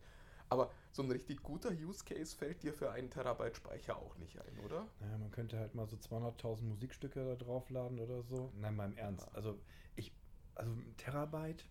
Aber 0.53 0.71
so 0.93 1.03
ein 1.03 1.11
richtig 1.11 1.43
guter 1.43 1.71
Use 1.71 2.05
Case 2.05 2.37
fällt 2.37 2.63
dir 2.63 2.75
für 2.75 2.91
einen 2.91 3.09
Terabyte 3.09 3.57
Speicher 3.57 3.97
auch 3.97 4.17
nicht 4.19 4.39
ein, 4.39 4.59
oder? 4.65 4.87
Naja, 5.01 5.17
man 5.17 5.31
könnte 5.31 5.59
halt 5.59 5.75
mal 5.75 5.87
so 5.87 5.97
200.000 5.97 6.63
Musikstücke 6.65 7.25
da 7.25 7.35
draufladen 7.43 7.99
oder 7.99 8.23
so. 8.23 8.53
Nein, 8.61 8.77
mal 8.77 8.91
im 8.91 8.97
Ernst. 8.99 9.27
Ja. 9.27 9.33
Also, 9.35 9.59
ich, 9.97 10.13
also 10.55 10.71
ein 10.73 10.95
Terabyte, 10.99 11.65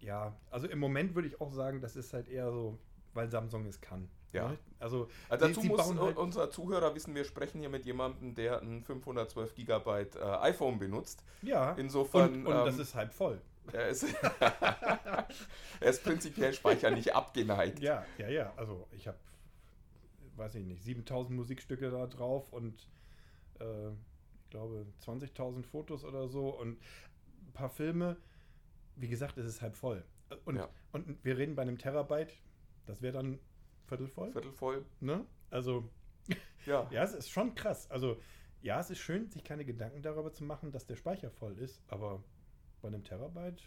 ja, 0.00 0.34
also 0.50 0.66
im 0.66 0.80
Moment 0.80 1.14
würde 1.14 1.28
ich 1.28 1.40
auch 1.40 1.52
sagen, 1.52 1.80
das 1.80 1.94
ist 1.96 2.12
halt 2.12 2.28
eher 2.28 2.50
so, 2.50 2.76
weil 3.14 3.30
Samsung 3.30 3.64
es 3.66 3.80
kann. 3.80 4.08
Ja. 4.32 4.48
Ne? 4.48 4.58
Also, 4.80 5.08
Also 5.28 5.46
dazu 5.46 5.62
muss 5.62 5.96
halt- 5.96 6.16
unser 6.16 6.50
Zuhörer 6.50 6.92
wissen, 6.96 7.14
wir 7.14 7.24
sprechen 7.24 7.60
hier 7.60 7.68
mit 7.68 7.84
jemandem, 7.86 8.34
der 8.34 8.60
ein 8.60 8.82
512 8.82 9.54
Gigabyte 9.54 10.16
äh, 10.16 10.20
iPhone 10.24 10.80
benutzt. 10.80 11.22
ja, 11.42 11.72
Insofern, 11.74 12.34
und, 12.34 12.46
und 12.48 12.66
das 12.66 12.74
ähm, 12.74 12.80
ist 12.80 12.94
halb 12.96 13.14
voll. 13.14 13.40
Er 13.72 13.88
ist, 13.88 14.04
er 14.40 15.26
ist 15.90 16.02
prinzipiell 16.04 16.52
Speicher 16.54 16.90
nicht 16.90 17.14
abgeneigt. 17.14 17.80
Ja, 17.80 18.04
ja, 18.18 18.28
ja. 18.28 18.52
Also 18.56 18.86
ich 18.92 19.06
habe, 19.08 19.18
weiß 20.36 20.54
ich 20.56 20.64
nicht, 20.64 20.82
7000 20.82 21.34
Musikstücke 21.36 21.90
da 21.90 22.06
drauf 22.06 22.52
und 22.52 22.88
äh, 23.60 23.88
ich 23.90 24.50
glaube 24.50 24.86
20.000 25.04 25.64
Fotos 25.64 26.04
oder 26.04 26.28
so 26.28 26.48
und 26.50 26.78
ein 27.46 27.52
paar 27.52 27.70
Filme. 27.70 28.16
Wie 28.96 29.08
gesagt, 29.08 29.38
es 29.38 29.46
ist 29.46 29.60
halb 29.62 29.76
voll. 29.76 30.04
Und, 30.44 30.56
Ja. 30.56 30.68
und 30.92 31.22
wir 31.24 31.36
reden 31.36 31.54
bei 31.56 31.62
einem 31.62 31.78
Terabyte, 31.78 32.32
das 32.86 33.02
wäre 33.02 33.14
dann 33.14 33.38
viertel 33.86 34.06
voll. 34.08 34.30
Viertel 34.32 34.52
voll. 34.52 34.84
Ne? 35.00 35.24
Also, 35.50 35.88
Ja. 36.66 36.88
ja, 36.90 37.02
es 37.02 37.12
ist 37.14 37.30
schon 37.30 37.54
krass. 37.54 37.90
Also, 37.90 38.18
ja, 38.62 38.80
es 38.80 38.88
ist 38.90 38.98
schön, 38.98 39.30
sich 39.30 39.44
keine 39.44 39.64
Gedanken 39.64 40.00
darüber 40.02 40.32
zu 40.32 40.44
machen, 40.44 40.70
dass 40.72 40.86
der 40.86 40.96
Speicher 40.96 41.30
voll 41.30 41.58
ist, 41.58 41.82
aber 41.88 42.22
bei 42.84 42.88
einem 42.88 43.02
Terabyte. 43.02 43.62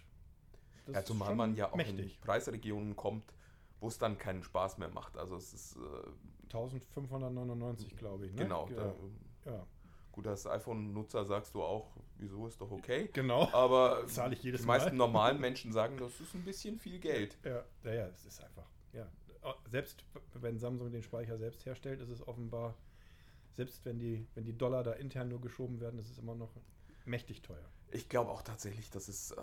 das 0.86 0.95
ja 0.95 1.03
zumal 1.03 1.36
man 1.36 1.55
ja 1.55 1.71
auch 1.71 1.75
mächtig. 1.75 2.13
in 2.15 2.21
Preisregionen 2.21 2.95
kommt, 2.95 3.33
wo 3.79 3.88
es 3.88 3.97
dann 3.97 4.19
keinen 4.19 4.43
Spaß 4.43 4.77
mehr 4.77 4.89
macht. 4.89 5.17
Also 5.17 5.36
es 5.36 5.53
ist 5.53 5.75
äh, 5.75 6.43
1599, 6.43 7.97
glaube 7.97 8.27
ich. 8.27 8.33
Ne? 8.33 8.43
genau. 8.43 8.69
Ja, 8.69 8.93
Da, 9.43 9.51
ja. 9.51 9.67
gut, 10.12 10.27
als 10.27 10.45
iPhone-Nutzer 10.45 11.25
sagst 11.25 11.55
du 11.55 11.63
auch, 11.63 11.97
wieso 12.17 12.45
ist 12.45 12.62
doch 12.62 12.69
okay. 12.69 13.09
Genau. 13.12 13.50
Aber 13.53 14.05
Zahle 14.07 14.36
ich 14.36 14.43
jedes 14.43 14.62
die 14.62 14.67
meisten 14.67 14.91
Mal. 14.91 15.07
normalen 15.07 15.41
Menschen 15.41 15.74
sagen, 15.74 15.97
das 15.97 16.21
ist 16.21 16.36
ein 16.36 16.43
bisschen 16.43 16.77
viel 16.77 17.00
Geld. 17.00 17.39
Ja, 17.43 17.63
ja, 17.86 17.93
ja, 17.93 18.07
es 18.09 18.24
ist 18.24 18.43
einfach. 18.43 18.69
Ja. 18.93 19.07
Selbst 19.67 20.05
wenn 20.36 20.59
Samsung 20.59 20.91
den 20.91 21.01
Speicher 21.01 21.39
selbst 21.39 21.65
herstellt, 21.65 22.01
ist 22.01 22.09
es 22.09 22.27
offenbar, 22.27 22.75
selbst 23.55 23.83
wenn 23.83 23.97
die, 23.97 24.27
wenn 24.36 24.43
die 24.43 24.55
Dollar 24.55 24.83
da 24.83 24.91
intern 24.91 25.29
nur 25.29 25.41
geschoben 25.41 25.79
werden, 25.79 25.97
ist 25.97 26.12
es 26.12 26.19
immer 26.19 26.36
noch 26.36 26.51
mächtig 27.05 27.41
teuer. 27.41 27.67
Ich 27.91 28.10
glaube 28.10 28.32
auch 28.32 28.41
tatsächlich, 28.41 28.89
dass 28.89 29.08
es 29.08 29.32
äh, 29.32 29.41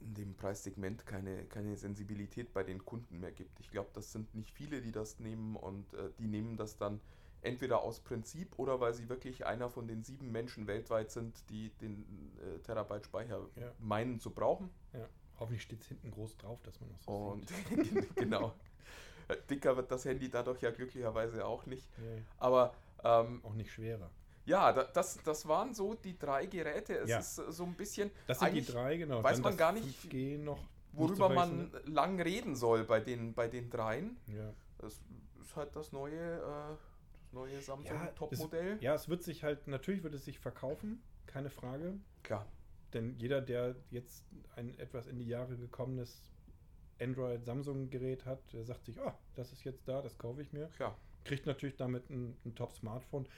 in 0.00 0.14
dem 0.14 0.34
Preissegment 0.36 1.06
keine, 1.06 1.44
keine 1.46 1.76
Sensibilität 1.76 2.52
bei 2.52 2.62
den 2.62 2.84
Kunden 2.84 3.20
mehr 3.20 3.32
gibt. 3.32 3.58
Ich 3.60 3.70
glaube, 3.70 3.90
das 3.94 4.12
sind 4.12 4.34
nicht 4.34 4.52
viele, 4.52 4.80
die 4.80 4.92
das 4.92 5.18
nehmen 5.18 5.56
und 5.56 5.92
äh, 5.94 6.10
die 6.18 6.26
nehmen 6.26 6.56
das 6.56 6.76
dann 6.76 7.00
entweder 7.40 7.82
aus 7.82 8.00
Prinzip 8.00 8.58
oder 8.58 8.80
weil 8.80 8.94
sie 8.94 9.08
wirklich 9.08 9.46
einer 9.46 9.68
von 9.70 9.86
den 9.86 10.02
sieben 10.02 10.32
Menschen 10.32 10.66
weltweit 10.66 11.10
sind, 11.10 11.48
die 11.50 11.70
den 11.80 12.36
äh, 12.38 12.58
Terabyte 12.60 13.04
Speicher 13.06 13.48
Ja. 13.56 13.72
meinen 13.78 14.18
zu 14.20 14.30
brauchen. 14.30 14.70
Ja. 14.92 15.08
Hoffentlich 15.38 15.62
steht 15.62 15.82
es 15.82 15.88
hinten 15.88 16.10
groß 16.10 16.36
drauf, 16.36 16.60
dass 16.62 16.80
man 16.80 16.90
das 16.90 17.04
so 17.04 17.12
Und 17.12 17.48
sieht. 17.48 18.16
genau. 18.16 18.52
Dicker 19.50 19.76
wird 19.76 19.90
das 19.90 20.04
Handy 20.04 20.30
dadurch 20.30 20.62
ja 20.62 20.70
glücklicherweise 20.70 21.44
auch 21.44 21.66
nicht. 21.66 21.88
Nee, 21.98 22.22
Aber 22.38 22.74
ähm, 23.04 23.44
auch 23.44 23.54
nicht 23.54 23.70
schwerer. 23.70 24.10
Ja, 24.48 24.72
da, 24.72 24.84
das, 24.84 25.18
das 25.22 25.46
waren 25.46 25.74
so 25.74 25.94
die 25.94 26.18
drei 26.18 26.46
Geräte. 26.46 26.94
Es 26.98 27.10
Ja. 27.10 27.18
ist 27.18 27.38
äh, 27.38 27.52
so 27.52 27.64
ein 27.64 27.74
bisschen. 27.74 28.10
Das 28.26 28.40
sind 28.40 28.54
die 28.54 28.64
drei, 28.64 28.96
genau. 28.96 29.22
weiß 29.22 29.40
man 29.40 29.56
gar 29.56 29.72
nicht, 29.72 29.86
5G 29.86 30.38
noch. 30.38 30.58
worüber 30.92 31.28
man 31.28 31.70
lang 31.84 32.20
reden 32.20 32.56
soll 32.56 32.84
bei 32.84 33.00
den, 33.00 33.34
bei 33.34 33.46
den 33.48 33.70
dreien. 33.70 34.16
Ja. 34.26 34.52
Das 34.78 35.00
ist 35.40 35.54
halt 35.54 35.76
das 35.76 35.92
neue, 35.92 36.16
äh, 36.16 36.76
das 37.12 37.32
neue 37.32 37.60
Samsung 37.60 37.94
Ja, 37.96 38.06
Topmodell. 38.06 38.76
Es, 38.76 38.82
ja, 38.82 38.94
es 38.94 39.08
wird 39.08 39.22
sich 39.22 39.44
halt, 39.44 39.66
natürlich 39.68 40.02
wird 40.02 40.14
es 40.14 40.24
sich 40.24 40.38
verkaufen, 40.40 41.02
keine 41.26 41.50
Frage. 41.50 41.94
Klar. 42.22 42.46
Denn 42.94 43.16
jeder, 43.18 43.42
der 43.42 43.76
jetzt 43.90 44.24
ein 44.56 44.76
etwas 44.78 45.06
in 45.06 45.18
die 45.18 45.26
Jahre 45.26 45.56
gekommenes 45.58 46.32
Android-Samsung-Gerät 47.00 48.24
hat, 48.24 48.40
der 48.52 48.64
sagt 48.64 48.86
sich, 48.86 48.98
oh, 49.00 49.12
das 49.34 49.52
ist 49.52 49.64
jetzt 49.64 49.86
da, 49.86 50.00
das 50.02 50.16
kaufe 50.18 50.40
ich 50.42 50.52
mir. 50.52 50.68
Klar. 50.76 50.96
Kriegt 51.24 51.46
natürlich 51.46 51.76
damit 51.76 52.08
ein, 52.10 52.36
ein 52.44 52.54
Top-Smartphone. 52.54 53.28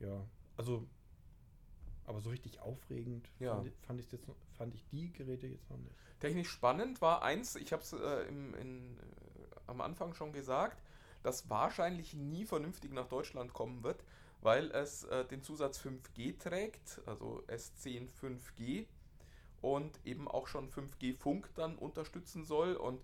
Ja, 0.00 0.24
also, 0.56 0.86
aber 2.06 2.20
so 2.20 2.30
richtig 2.30 2.60
aufregend 2.60 3.28
Ja. 3.40 3.56
fand, 3.86 4.00
ich- 4.00 4.12
jetzt, 4.12 4.26
fand 4.56 4.74
ich 4.74 4.84
die 4.86 5.12
Geräte 5.12 5.46
jetzt 5.46 5.68
noch 5.70 5.78
nicht. 5.78 5.94
Technisch 6.20 6.48
spannend 6.50 7.00
war 7.00 7.22
eins, 7.22 7.56
ich 7.56 7.72
habe 7.72 7.82
es 7.82 7.92
äh, 7.92 8.28
im, 8.28 8.54
in, 8.54 8.96
äh, 8.96 9.00
am 9.66 9.80
Anfang 9.80 10.14
schon 10.14 10.32
gesagt, 10.32 10.80
das 11.22 11.50
wahrscheinlich 11.50 12.14
nie 12.14 12.44
vernünftig 12.44 12.92
nach 12.92 13.08
Deutschland 13.08 13.52
kommen 13.52 13.82
wird, 13.82 14.04
weil 14.40 14.70
es 14.70 15.04
äh, 15.04 15.24
den 15.24 15.42
Zusatz 15.42 15.78
5G 15.78 16.32
trägt, 16.38 17.00
also 17.06 17.42
S10 17.48 18.08
5G 18.08 18.86
und 19.60 19.98
eben 20.04 20.28
auch 20.28 20.46
schon 20.46 20.68
5G 20.68 21.12
Funk 21.14 21.50
dann 21.56 21.76
unterstützen 21.76 22.44
soll 22.44 22.76
und 22.76 23.02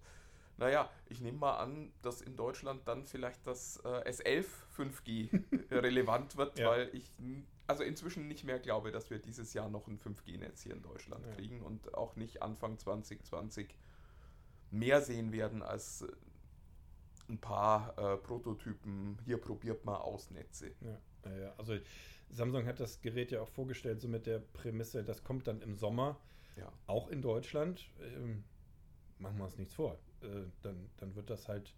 naja, 0.63 0.89
ich 1.07 1.21
nehme 1.21 1.39
mal 1.39 1.57
an, 1.59 1.93
dass 2.03 2.23
in 2.23 2.37
Deutschland 2.37 2.87
dann 2.87 3.05
vielleicht 3.05 3.47
das 3.47 3.79
äh, 3.85 4.09
S11 4.11 4.47
5G 4.77 5.71
relevant 5.71 6.37
wird, 6.37 6.59
Ja. 6.59 6.71
weil 6.71 6.91
ich 6.95 7.11
also 7.67 7.83
inzwischen 7.85 8.29
nicht 8.29 8.45
mehr 8.45 8.59
glaube, 8.59 8.91
dass 8.93 9.11
wir 9.11 9.19
dieses 9.19 9.55
Jahr 9.55 9.69
noch 9.69 9.87
ein 9.89 9.99
5G-Netz 9.99 10.63
hier 10.63 10.75
in 10.75 10.83
Deutschland 10.83 11.27
Ja. 11.27 11.33
kriegen 11.35 11.61
und 11.63 11.95
auch 11.95 12.17
nicht 12.17 12.43
Anfang 12.43 12.79
2020 12.79 13.77
mehr 14.71 15.01
sehen 15.03 15.33
werden 15.33 15.63
als 15.63 16.03
äh, 16.03 16.13
ein 17.29 17.39
paar 17.41 17.97
äh, 17.99 18.17
Prototypen. 18.19 19.19
Hier 19.25 19.39
probiert 19.39 19.85
mal 19.85 19.97
aus 19.97 20.31
Netze. 20.31 20.73
Ja, 20.81 21.01
ja, 21.31 21.37
ja. 21.39 21.55
also 21.59 21.77
Samsung 22.31 22.67
hat 22.67 22.81
das 22.81 23.01
Gerät 23.01 23.31
ja 23.33 23.41
auch 23.43 23.49
vorgestellt, 23.49 24.01
so 24.01 24.09
mit 24.09 24.27
der 24.27 24.39
Prämisse, 24.39 25.05
das 25.05 25.23
kommt 25.25 25.47
dann 25.47 25.61
im 25.63 25.75
Sommer, 25.77 26.19
Ja. 26.57 26.71
auch 26.87 27.09
in 27.09 27.21
Deutschland. 27.23 27.91
Ähm, 28.01 28.45
machen 29.23 29.39
wir 29.39 29.45
uns 29.45 29.59
nichts 29.59 29.75
vor. 29.75 29.99
Äh, 30.23 30.27
dann, 30.63 30.91
dann 30.99 31.15
wird 31.15 31.31
das 31.31 31.49
halt 31.49 31.75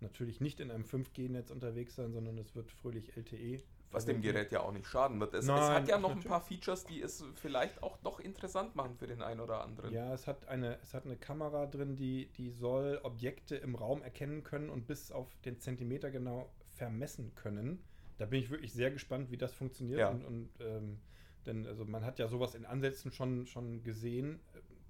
natürlich 0.00 0.40
nicht 0.40 0.60
in 0.60 0.70
einem 0.70 0.84
5G-Netz 0.84 1.50
unterwegs 1.50 1.94
sein, 1.94 2.12
sondern 2.12 2.36
es 2.38 2.54
wird 2.54 2.70
fröhlich 2.70 3.16
LTE 3.16 3.62
Was 3.92 4.04
dem 4.04 4.20
Gerät 4.20 4.52
ja 4.52 4.60
auch 4.60 4.72
nicht 4.72 4.86
schaden 4.86 5.20
wird. 5.20 5.32
Es, 5.32 5.40
es 5.40 5.46
Nein, 5.46 5.72
hat 5.72 5.88
ja 5.88 5.98
noch 5.98 6.10
ein 6.10 6.20
paar 6.20 6.40
Features, 6.40 6.84
die 6.84 7.00
es 7.00 7.24
vielleicht 7.34 7.82
auch 7.82 7.96
doch 7.98 8.20
interessant 8.20 8.76
machen 8.76 8.96
für 8.96 9.06
den 9.06 9.22
einen 9.22 9.40
oder 9.40 9.62
anderen. 9.62 9.92
Ja, 9.92 10.12
es 10.12 10.26
hat 10.26 10.48
eine, 10.48 10.78
es 10.82 10.92
hat 10.92 11.06
eine 11.06 11.16
Kamera 11.16 11.66
drin, 11.66 11.96
die, 11.96 12.26
die 12.36 12.50
soll 12.50 13.00
Objekte 13.04 13.56
im 13.56 13.74
Raum 13.74 14.02
erkennen 14.02 14.42
können 14.42 14.68
und 14.68 14.86
bis 14.86 15.10
auf 15.12 15.34
den 15.44 15.60
Zentimeter 15.60 16.10
genau 16.10 16.50
vermessen 16.74 17.34
können. 17.34 17.82
Da 18.18 18.26
bin 18.26 18.40
ich 18.40 18.50
wirklich 18.50 18.72
sehr 18.72 18.90
gespannt, 18.90 19.30
wie 19.30 19.36
das 19.36 19.52
funktioniert. 19.54 20.00
Ja. 20.00 20.10
Und, 20.10 20.24
und 20.24 20.50
ähm, 20.60 21.00
denn 21.46 21.66
also 21.66 21.84
man 21.84 22.04
hat 22.04 22.18
ja 22.18 22.28
sowas 22.28 22.54
in 22.54 22.66
Ansätzen 22.66 23.12
schon, 23.12 23.46
schon 23.46 23.82
gesehen. 23.82 24.40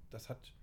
Das 0.09 0.27
hat 0.29 0.53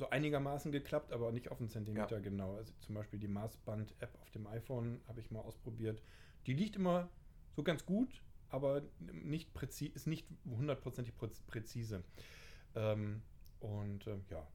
so 0.00 0.08
einigermaßen 0.08 0.72
geklappt, 0.72 1.12
aber 1.12 1.30
nicht 1.30 1.50
auf 1.50 1.60
einen 1.60 1.68
Zentimeter 1.68 2.20
genau. 2.20 2.56
Also 2.56 2.72
zum 2.80 2.94
Beispiel 2.94 3.18
die 3.18 3.28
Maßband-App 3.28 4.18
auf 4.22 4.30
dem 4.30 4.46
iPhone 4.46 5.00
habe 5.06 5.20
ich 5.20 5.30
mal 5.30 5.40
ausprobiert. 5.40 6.02
Die 6.46 6.54
liegt 6.54 6.74
immer 6.74 7.10
so 7.54 7.62
ganz 7.62 7.84
gut, 7.84 8.22
aber 8.48 8.80
nicht 9.12 9.52
präzise, 9.52 9.92
ist 9.94 10.06
nicht 10.06 10.26
hundertprozentig 10.48 11.14
präz- 11.20 11.42
präzise. 11.46 12.02
Ähm, 12.74 13.20
und 13.60 14.06
ähm, 14.06 14.24
ja, 14.30 14.46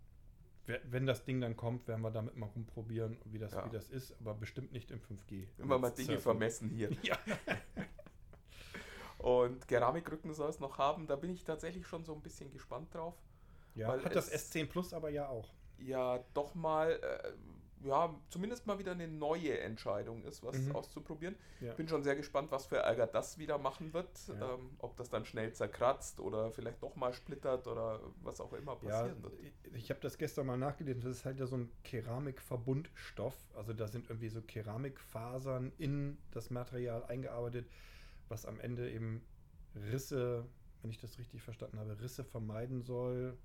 wenn 0.86 1.06
das 1.06 1.24
Ding 1.26 1.40
dann 1.42 1.56
kommt, 1.56 1.88
werden 1.88 2.02
wir 2.02 2.10
damit 2.10 2.36
mal 2.38 2.48
rumprobieren, 2.48 3.18
wie 3.26 3.38
das, 3.38 3.54
Ja. 3.54 3.68
wie 3.68 3.70
das 3.70 3.88
ist, 3.92 4.20
aber 4.20 4.34
bestimmt 4.34 4.72
nicht 4.72 4.90
im 4.90 5.00
5G. 5.00 5.46
Wenn 5.58 5.68
wir 5.70 5.78
mal 5.78 5.92
Dinge 5.92 6.08
Surfen. 6.08 6.24
vermessen 6.24 6.70
hier. 6.72 6.90
Ja. 7.04 7.20
Und 9.20 9.68
Keramikrücken 9.68 10.34
soll 10.34 10.50
es 10.50 10.60
noch 10.60 10.78
haben. 10.80 11.06
Da 11.08 11.16
bin 11.16 11.32
ich 11.32 11.44
tatsächlich 11.44 11.88
schon 11.88 12.04
so 12.04 12.14
ein 12.14 12.22
bisschen 12.22 12.52
gespannt 12.52 12.94
drauf. 12.94 13.16
Ja, 13.76 13.90
Weil 13.90 14.04
hat 14.06 14.16
das 14.16 14.30
es- 14.30 14.52
S10 14.54 14.68
Plus 14.68 14.94
aber 14.94 15.10
ja 15.10 15.28
auch. 15.28 15.54
Ja, 15.78 16.24
doch 16.34 16.56
mal, 16.56 16.92
äh, 16.92 17.34
ja, 17.88 18.16
zumindest 18.30 18.66
mal 18.66 18.80
wieder 18.80 18.94
eine 18.94 19.08
neue 19.08 19.60
Entscheidung 19.60 20.24
ist, 20.24 20.42
was 20.44 20.58
Mhm. 20.58 20.76
auszuprobieren. 20.76 21.36
Ja. 21.60 21.74
Bin 21.74 21.88
schon 21.88 22.02
sehr 22.04 22.16
gespannt, 22.16 22.50
was 22.52 22.66
für 22.66 22.78
Ärger 22.78 23.06
das 23.06 23.38
wieder 23.38 23.58
machen 23.58 23.94
wird. 23.94 24.10
Ja. 24.30 24.54
Ähm, 24.56 24.72
ob 24.80 24.96
das 24.96 25.10
dann 25.10 25.26
schnell 25.26 25.52
zerkratzt 25.54 26.20
oder 26.22 26.50
vielleicht 26.52 26.82
doch 26.82 26.96
mal 26.96 27.14
splittert 27.14 27.68
oder 27.68 28.00
was 28.24 28.40
auch 28.42 28.54
immer 28.54 28.76
passieren 28.78 29.22
wird. 29.22 29.34
ich- 29.42 29.74
ich 29.74 29.90
habe 29.92 30.00
das 30.00 30.18
gestern 30.18 30.48
mal 30.48 30.58
nachgelesen. 30.58 31.02
Das 31.02 31.12
ist 31.12 31.26
halt 31.26 31.38
ja 31.38 31.46
so 31.46 31.58
ein 31.58 31.70
Keramikverbundstoff. 31.84 33.36
Also 33.56 33.74
da 33.74 33.88
sind 33.88 34.10
irgendwie 34.10 34.30
so 34.30 34.42
Keramikfasern 34.42 35.74
in 35.78 36.18
das 36.32 36.50
Material 36.50 37.04
eingearbeitet, 37.06 37.68
was 38.30 38.46
am 38.46 38.60
Ende 38.60 38.90
eben 38.90 39.22
Risse, 39.76 40.46
wenn 40.82 40.90
ich 40.92 40.98
das 41.00 41.18
richtig 41.20 41.42
verstanden 41.42 41.78
habe, 41.80 42.00
Risse 42.00 42.24
vermeiden 42.24 42.82
soll. 42.82 43.38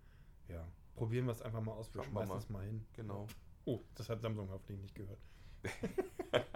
Ja, 0.51 0.67
probieren 0.97 1.27
wir 1.27 1.33
es 1.33 1.43
einfach 1.43 1.61
mal 1.63 1.73
aus. 1.73 1.93
Wir 1.95 2.03
Schauen 2.03 2.11
schmeißen 2.13 2.29
mal. 2.35 2.39
es 2.39 2.49
mal 2.51 2.65
hin. 2.65 2.87
Genau. 2.95 3.27
Oh, 3.65 3.81
das 3.95 4.09
hat 4.09 4.21
Samsung 4.21 4.49
hoffentlich 4.51 4.81
nicht 4.81 4.95
gehört. 4.95 5.21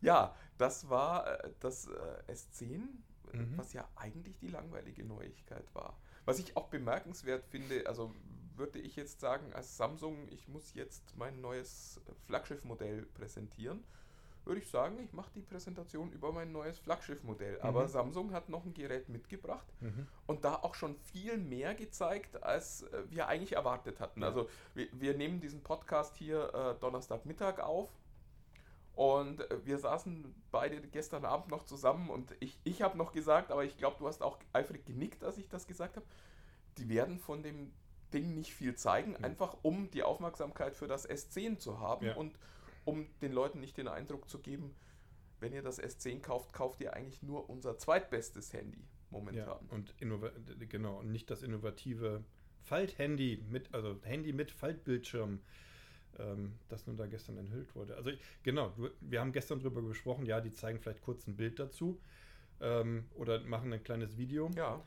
Ja, 0.00 0.34
das 0.58 0.88
war 0.90 1.44
äh, 1.44 1.52
das 1.60 1.86
äh, 1.86 2.22
S10, 2.32 2.82
äh, 3.32 3.36
Mhm. 3.36 3.56
was 3.56 3.72
ja 3.72 3.88
eigentlich 3.94 4.36
die 4.38 4.48
langweilige 4.48 5.04
Neuigkeit 5.04 5.72
war. 5.74 5.98
Was 6.24 6.38
ich 6.38 6.56
auch 6.56 6.68
bemerkenswert 6.68 7.44
finde, 7.46 7.86
also 7.86 8.14
würde 8.54 8.78
ich 8.78 8.96
jetzt 8.96 9.20
sagen, 9.20 9.52
als 9.54 9.76
Samsung, 9.76 10.28
ich 10.28 10.48
muss 10.48 10.74
jetzt 10.74 11.16
mein 11.16 11.40
neues 11.40 12.00
Flaggschiffmodell 12.26 13.06
präsentieren, 13.06 13.84
würde 14.44 14.60
ich 14.60 14.68
sagen, 14.68 14.98
ich 15.04 15.12
mache 15.12 15.30
die 15.34 15.40
Präsentation 15.42 16.10
über 16.12 16.32
mein 16.32 16.50
neues 16.52 16.78
Flaggschiffmodell. 16.78 17.60
Aber 17.60 17.82
Mhm. 17.84 17.88
Samsung 17.88 18.32
hat 18.32 18.48
noch 18.48 18.64
ein 18.64 18.74
Gerät 18.74 19.08
mitgebracht 19.08 19.66
Mhm. 19.80 20.06
und 20.26 20.44
da 20.44 20.56
auch 20.56 20.74
schon 20.74 20.96
viel 20.96 21.36
mehr 21.38 21.74
gezeigt, 21.74 22.42
als 22.42 22.82
äh, 22.82 23.04
wir 23.10 23.28
eigentlich 23.28 23.52
erwartet 23.52 24.00
hatten. 24.00 24.20
Ja. 24.22 24.28
Also 24.28 24.48
wir, 24.74 24.88
wir 24.92 25.16
nehmen 25.16 25.40
diesen 25.40 25.62
Podcast 25.62 26.16
hier 26.16 26.52
äh, 26.54 26.80
Donnerstagmittag 26.80 27.60
auf 27.60 27.90
und 28.94 29.40
äh, 29.50 29.64
wir 29.64 29.78
saßen 29.78 30.34
beide 30.50 30.80
gestern 30.88 31.24
Abend 31.24 31.48
noch 31.48 31.64
zusammen 31.64 32.10
und 32.10 32.34
ich, 32.40 32.58
ich 32.64 32.82
habe 32.82 32.98
noch 32.98 33.12
gesagt, 33.12 33.50
aber 33.50 33.64
ich 33.64 33.76
glaube, 33.78 33.96
du 33.98 34.06
hast 34.06 34.22
auch 34.22 34.38
eifrig 34.52 34.84
genickt, 34.84 35.24
als 35.24 35.38
ich 35.38 35.48
das 35.48 35.66
gesagt 35.66 35.96
habe, 35.96 36.06
die 36.78 36.88
werden 36.88 37.18
von 37.18 37.42
dem 37.42 37.72
Ding 38.12 38.34
nicht 38.34 38.52
viel 38.52 38.74
zeigen, 38.74 39.12
Mhm. 39.12 39.24
einfach 39.24 39.56
um 39.62 39.90
die 39.90 40.02
Aufmerksamkeit 40.02 40.74
für 40.76 40.86
das 40.88 41.08
S10 41.08 41.58
zu 41.58 41.80
haben 41.80 42.06
Ja. 42.06 42.14
und 42.16 42.38
um 42.84 43.06
den 43.20 43.32
Leuten 43.32 43.60
nicht 43.60 43.76
den 43.76 43.88
Eindruck 43.88 44.28
zu 44.28 44.40
geben, 44.40 44.74
wenn 45.40 45.52
ihr 45.52 45.62
das 45.62 45.80
S10 45.82 46.20
kauft, 46.20 46.52
kauft 46.52 46.80
ihr 46.80 46.94
eigentlich 46.94 47.22
nur 47.22 47.50
unser 47.50 47.76
zweitbestes 47.78 48.52
Handy 48.52 48.78
Ja, 48.80 48.86
momentan. 49.10 49.66
und 49.68 49.94
innova 49.98 50.30
genau, 50.68 51.00
und 51.00 51.10
nicht 51.10 51.30
das 51.30 51.42
innovative 51.42 52.24
Falthandy 52.60 53.42
mit, 53.48 53.74
also 53.74 53.98
Handy 54.02 54.32
mit 54.32 54.52
Faltbildschirm, 54.52 55.40
ähm, 56.18 56.58
das 56.68 56.86
nun 56.86 56.96
da 56.96 57.06
gestern 57.06 57.36
enthüllt 57.38 57.74
wurde. 57.74 57.96
Also 57.96 58.10
genau, 58.42 58.72
wir 59.00 59.20
haben 59.20 59.32
gestern 59.32 59.58
drüber 59.58 59.82
gesprochen, 59.82 60.26
ja, 60.26 60.40
die 60.40 60.52
zeigen 60.52 60.78
vielleicht 60.78 61.02
kurz 61.02 61.26
ein 61.26 61.36
Bild 61.36 61.58
dazu 61.58 62.00
ähm, 62.60 63.06
oder 63.14 63.40
machen 63.40 63.72
ein 63.72 63.82
kleines 63.82 64.16
Video, 64.16 64.48
Ja, 64.54 64.80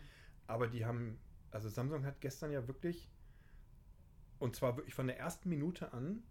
aber 0.48 0.68
die 0.68 0.86
haben, 0.86 1.20
also 1.52 1.68
Samsung 1.68 2.06
hat 2.06 2.22
gestern 2.22 2.52
ja 2.52 2.66
wirklich, 2.68 3.10
und 4.40 4.56
zwar 4.56 4.78
wirklich 4.78 4.94
von 4.94 5.08
der 5.08 5.18
ersten 5.18 5.50
Minute 5.50 5.92
an, 5.92 6.24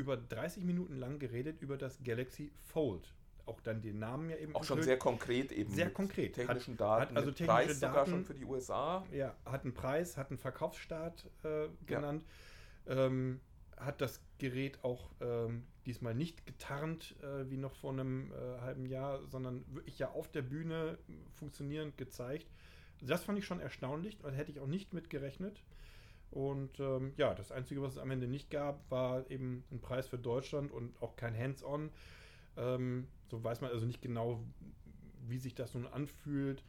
über 0.00 0.16
30 0.16 0.64
Minuten 0.64 0.96
lang 0.96 1.18
geredet 1.18 1.60
über 1.60 1.76
das 1.76 2.02
Galaxy 2.02 2.50
Fold. 2.72 3.12
Auch 3.46 3.60
dann 3.60 3.82
den 3.82 3.98
Namen 3.98 4.30
ja 4.30 4.36
eben 4.36 4.54
auch 4.54 4.64
schon 4.64 4.78
enthüllt. 4.78 4.84
sehr 4.86 4.98
konkret 4.98 5.52
eben. 5.52 5.72
Sehr 5.74 5.90
konkret. 5.90 6.34
Technischen 6.34 6.74
Hat- 6.74 6.80
Daten, 6.80 7.10
hat 7.10 7.16
also 7.16 7.30
technische 7.30 7.46
Preis 7.52 7.74
sogar 7.80 7.94
Daten- 7.94 8.10
schon 8.10 8.24
für 8.24 8.34
die 8.34 8.44
USA. 8.44 9.04
Ja, 9.12 9.36
hat 9.44 9.64
einen 9.64 9.74
Preis, 9.74 10.16
hat 10.16 10.30
einen 10.30 10.38
Verkaufsstart 10.38 11.28
äh, 11.44 11.68
genannt, 11.86 12.24
ähm, 12.86 13.40
hat 13.76 14.00
das 14.00 14.20
Gerät 14.38 14.82
auch 14.84 15.10
ähm, 15.20 15.66
diesmal 15.84 16.14
nicht 16.14 16.46
getarnt 16.46 17.16
äh, 17.22 17.50
wie 17.50 17.56
noch 17.56 17.74
vor 17.74 17.92
einem 17.92 18.32
äh, 18.32 18.60
halben 18.60 18.86
Jahr, 18.86 19.26
sondern 19.26 19.64
wirklich 19.74 19.98
ja 19.98 20.10
auf 20.10 20.28
der 20.30 20.42
Bühne 20.42 20.98
funktionierend 21.32 21.96
gezeigt. 21.98 22.46
Das 23.02 23.24
fand 23.24 23.38
ich 23.38 23.46
schon 23.46 23.60
erstaunlich, 23.60 24.18
da 24.18 24.30
hätte 24.30 24.50
ich 24.52 24.60
auch 24.60 24.66
nicht 24.66 24.92
mit 24.94 25.10
gerechnet. 25.10 25.62
Und 26.30 26.78
ähm, 26.78 27.12
ja, 27.16 27.34
das 27.34 27.50
Einzige, 27.50 27.82
was 27.82 27.94
es 27.94 27.98
am 27.98 28.10
Ende 28.10 28.28
nicht 28.28 28.50
gab, 28.50 28.88
war 28.90 29.28
eben 29.30 29.64
ein 29.72 29.80
Preis 29.80 30.06
für 30.06 30.18
Deutschland 30.18 30.70
und 30.70 31.00
auch 31.02 31.16
kein 31.16 31.36
Hands-on. 31.36 31.90
Ähm, 32.56 33.08
so 33.28 33.42
weiß 33.42 33.60
man 33.60 33.70
also 33.70 33.86
nicht 33.86 34.00
genau, 34.00 34.40
wie 35.26 35.38
sich 35.38 35.54
das 35.54 35.74
nun 35.74 35.86
anfühlt. 35.86 36.64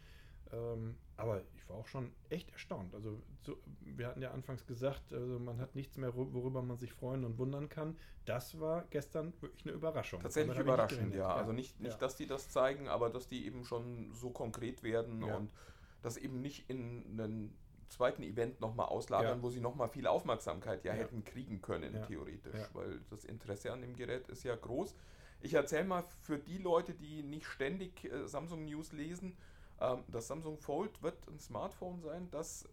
Ähm, 0.51 0.97
aber 1.15 1.43
ich 1.55 1.69
war 1.69 1.77
auch 1.77 1.87
schon 1.87 2.11
echt 2.29 2.51
erstaunt. 2.51 2.93
Also 2.95 3.21
so, 3.41 3.57
wir 3.81 4.07
hatten 4.07 4.21
ja 4.21 4.31
anfangs 4.31 4.65
gesagt, 4.65 5.13
also 5.13 5.39
man 5.39 5.59
hat 5.59 5.75
nichts 5.75 5.95
mehr, 5.97 6.09
wor- 6.15 6.33
worüber 6.33 6.61
man 6.61 6.77
sich 6.77 6.91
freuen 6.91 7.23
und 7.23 7.37
wundern 7.37 7.69
kann. 7.69 7.95
Das 8.25 8.59
war 8.59 8.85
gestern 8.89 9.31
wirklich 9.41 9.65
eine 9.65 9.75
Überraschung. 9.75 10.21
Tatsächlich 10.21 10.57
Damit 10.57 10.67
habe 10.79 10.91
ich 10.91 10.97
nicht 10.99 11.13
überraschend, 11.13 11.15
ja. 11.15 11.35
Also 11.35 11.53
nicht, 11.53 11.79
nicht 11.79 11.93
ja. 11.93 11.97
dass 11.99 12.15
die 12.15 12.25
das 12.27 12.49
zeigen, 12.49 12.87
aber 12.89 13.09
dass 13.09 13.27
die 13.27 13.45
eben 13.45 13.63
schon 13.63 14.11
so 14.13 14.31
konkret 14.31 14.83
werden 14.83 15.23
Ja. 15.23 15.37
und 15.37 15.53
das 16.01 16.17
eben 16.17 16.41
nicht 16.41 16.69
in 16.69 17.05
einen 17.19 17.55
zweiten 17.91 18.23
Event 18.23 18.59
nochmal 18.61 18.87
auslagern, 18.87 19.37
Ja. 19.39 19.43
wo 19.43 19.49
sie 19.49 19.59
nochmal 19.61 19.87
viel 19.89 20.07
Aufmerksamkeit 20.07 20.83
ja, 20.83 20.93
Ja. 20.93 20.99
hätten 21.01 21.23
kriegen 21.23 21.61
können, 21.61 21.95
Ja. 21.95 22.01
theoretisch, 22.05 22.69
weil 22.73 23.01
das 23.09 23.25
Interesse 23.25 23.71
an 23.71 23.81
dem 23.81 23.95
Gerät 23.95 24.27
ist 24.29 24.43
ja 24.43 24.55
groß. 24.55 24.95
Ich 25.41 25.53
erzähle 25.53 25.85
mal 25.85 26.03
für 26.21 26.37
die 26.39 26.57
Leute, 26.57 26.93
die 26.93 27.23
nicht 27.23 27.45
ständig 27.45 28.03
äh, 28.05 28.27
Samsung 28.27 28.65
News 28.65 28.91
lesen, 28.91 29.37
ähm, 29.79 30.03
das 30.07 30.27
Samsung 30.27 30.57
Fold 30.57 31.01
wird 31.03 31.27
ein 31.27 31.39
Smartphone 31.39 32.01
sein, 32.01 32.29
das 32.31 32.67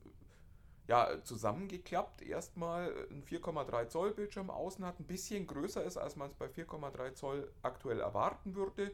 ja, 0.87 1.23
zusammengeklappt 1.23 2.23
erstmal 2.23 2.95
ein 3.11 3.23
4,3 3.23 3.89
Zoll 3.89 4.13
Bildschirm 4.13 4.49
außen 4.49 4.85
hat, 4.87 4.99
ein 5.01 5.07
bisschen 5.07 5.47
größer 5.47 5.85
ist, 5.85 5.99
als 5.99 6.17
man 6.17 6.31
es 6.31 6.35
bei 6.35 6.47
4,3 6.49 7.13
Zoll 7.13 7.53
aktuell 7.63 8.01
erwarten 8.01 8.55
würde. 8.55 8.93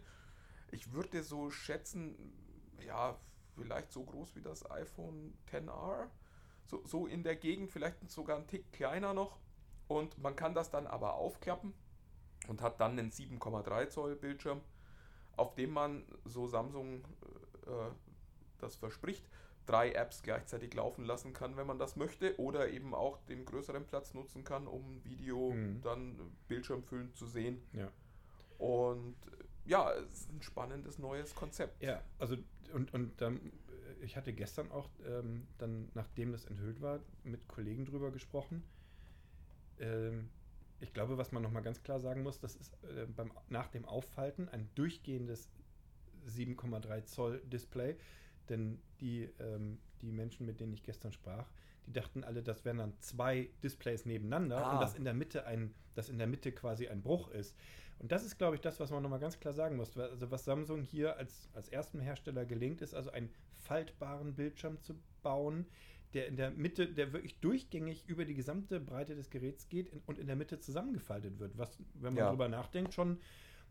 Ich 0.73 0.93
würde 0.93 1.23
so 1.23 1.51
schätzen, 1.51 2.17
ja, 2.85 3.17
vielleicht 3.55 3.93
so 3.93 4.05
groß 4.05 4.35
wie 4.37 4.43
das 4.43 4.69
iPhone 4.71 5.35
XR, 5.47 6.11
so, 6.67 6.83
so 6.87 7.07
in 7.07 7.23
der 7.23 7.37
Gegend, 7.37 7.71
vielleicht 7.71 8.11
sogar 8.11 8.39
ein 8.39 8.47
Tick 8.47 8.73
kleiner 8.73 9.15
noch. 9.15 9.39
Und 9.87 10.19
man 10.19 10.35
kann 10.35 10.55
das 10.55 10.71
dann 10.71 10.87
aber 10.87 11.15
aufklappen 11.15 11.75
und 12.49 12.63
hat 12.63 12.81
dann 12.81 12.99
einen 12.99 13.11
7,3 13.11 13.89
Zoll 13.89 14.17
Bildschirm, 14.17 14.61
auf 15.37 15.55
dem 15.55 15.71
man, 15.71 16.05
so 16.25 16.47
Samsung 16.47 17.05
äh, 17.67 17.91
das 18.59 18.77
verspricht, 18.77 19.29
drei 19.67 19.93
Apps 19.93 20.23
gleichzeitig 20.23 20.75
laufen 20.75 21.05
lassen 21.05 21.33
kann, 21.33 21.57
wenn 21.57 21.67
man 21.67 21.79
das 21.79 21.97
möchte, 21.97 22.39
oder 22.39 22.69
eben 22.69 22.95
auch 22.95 23.19
den 23.27 23.45
größeren 23.45 23.87
Platz 23.87 24.15
nutzen 24.15 24.45
kann, 24.45 24.67
um 24.67 25.03
Video 25.05 25.51
Mhm. 25.53 25.81
dann 25.83 26.37
bildschirmfüllend 26.49 27.17
zu 27.17 27.27
sehen. 27.27 27.63
Ja. 27.73 27.91
Und 28.59 29.17
äh, 29.27 29.44
ja, 29.67 29.93
es 29.93 30.21
ist 30.21 30.33
ein 30.33 30.43
spannendes 30.43 30.99
neues 30.99 31.35
Konzept. 31.35 31.83
Ja, 31.83 32.03
also 32.19 32.37
und, 32.73 32.93
und 32.93 33.21
dann, 33.21 33.37
äh, 33.39 34.05
ich 34.05 34.17
hatte 34.17 34.33
gestern 34.33 34.71
auch 34.71 34.89
ähm, 35.07 35.47
dann, 35.59 35.91
nachdem 35.95 36.33
das 36.33 36.45
enthüllt 36.45 36.81
war, 36.81 37.01
mit 37.23 37.47
Kollegen 37.49 37.85
drüber 37.87 38.11
gesprochen. 38.11 38.63
Ähm, 39.79 40.29
ich 40.81 40.93
glaube, 40.93 41.17
was 41.17 41.33
man 41.33 41.43
nochmal 41.43 41.63
ganz 41.63 41.83
klar 41.83 42.01
sagen 42.01 42.23
muss, 42.23 42.41
das 42.41 42.57
ist 42.57 42.75
äh, 42.85 43.07
beim, 43.07 43.33
nach 43.49 43.69
dem 43.69 43.85
Auffalten 43.85 44.49
ein 44.49 44.69
durchgehendes 44.75 45.49
7,3 46.27 47.05
Zoll 47.05 47.41
Display. 47.47 47.97
Denn 48.49 48.79
die, 49.01 49.31
ähm, 49.39 49.79
die 50.03 50.13
Menschen, 50.13 50.45
mit 50.45 50.61
denen 50.61 50.75
ich 50.75 50.83
gestern 50.83 51.13
sprach, 51.13 51.51
die 51.87 51.93
dachten 51.93 52.25
alle, 52.25 52.43
das 52.43 52.65
wären 52.65 52.79
dann 52.79 52.93
zwei 53.01 53.51
Displays 53.63 54.05
nebeneinander 54.05 54.67
Ah. 54.67 54.75
und 54.75 54.81
dass 54.81 54.95
in 54.95 55.05
der 55.05 55.15
Mitte 55.15 55.47
ein, 55.47 55.75
dass 55.95 56.09
in 56.09 56.19
der 56.19 56.27
Mitte 56.27 56.53
quasi 56.53 56.89
ein 56.89 57.03
Bruch 57.03 57.29
ist. 57.31 57.57
Und 57.99 58.13
das 58.13 58.25
ist, 58.25 58.37
glaube 58.39 58.57
ich, 58.57 58.61
das, 58.61 58.81
was 58.81 58.91
man 58.91 59.03
nochmal 59.03 59.21
ganz 59.21 59.39
klar 59.41 59.55
sagen 59.55 59.77
muss. 59.77 59.97
Also 59.97 60.31
was 60.31 60.45
Samsung 60.45 60.83
hier 60.83 61.17
als, 61.17 61.49
als 61.55 61.69
ersten 61.69 62.01
Hersteller 62.01 62.45
gelingt, 62.45 62.83
ist 62.83 62.95
also 62.95 63.11
einen 63.11 63.31
faltbaren 63.63 64.35
Bildschirm 64.35 64.81
zu 64.83 64.95
bauen, 65.23 65.67
der 66.13 66.27
in 66.29 66.37
der 66.37 66.51
Mitte, 66.51 66.87
der 66.87 67.13
wirklich 67.13 67.41
durchgängig 67.41 68.05
über 68.07 68.25
die 68.25 68.35
gesamte 68.35 68.79
Breite 68.79 69.15
des 69.17 69.31
Geräts 69.31 69.69
geht 69.69 69.91
und 70.07 70.19
in 70.19 70.27
der 70.27 70.37
Mitte 70.37 70.61
zusammengefaltet 70.61 71.39
wird. 71.39 71.57
Was, 71.59 71.79
wenn 71.95 72.15
man 72.15 72.25
Ja. 72.25 72.31
drüber 72.31 72.49
nachdenkt, 72.49 72.95
schon 72.95 73.19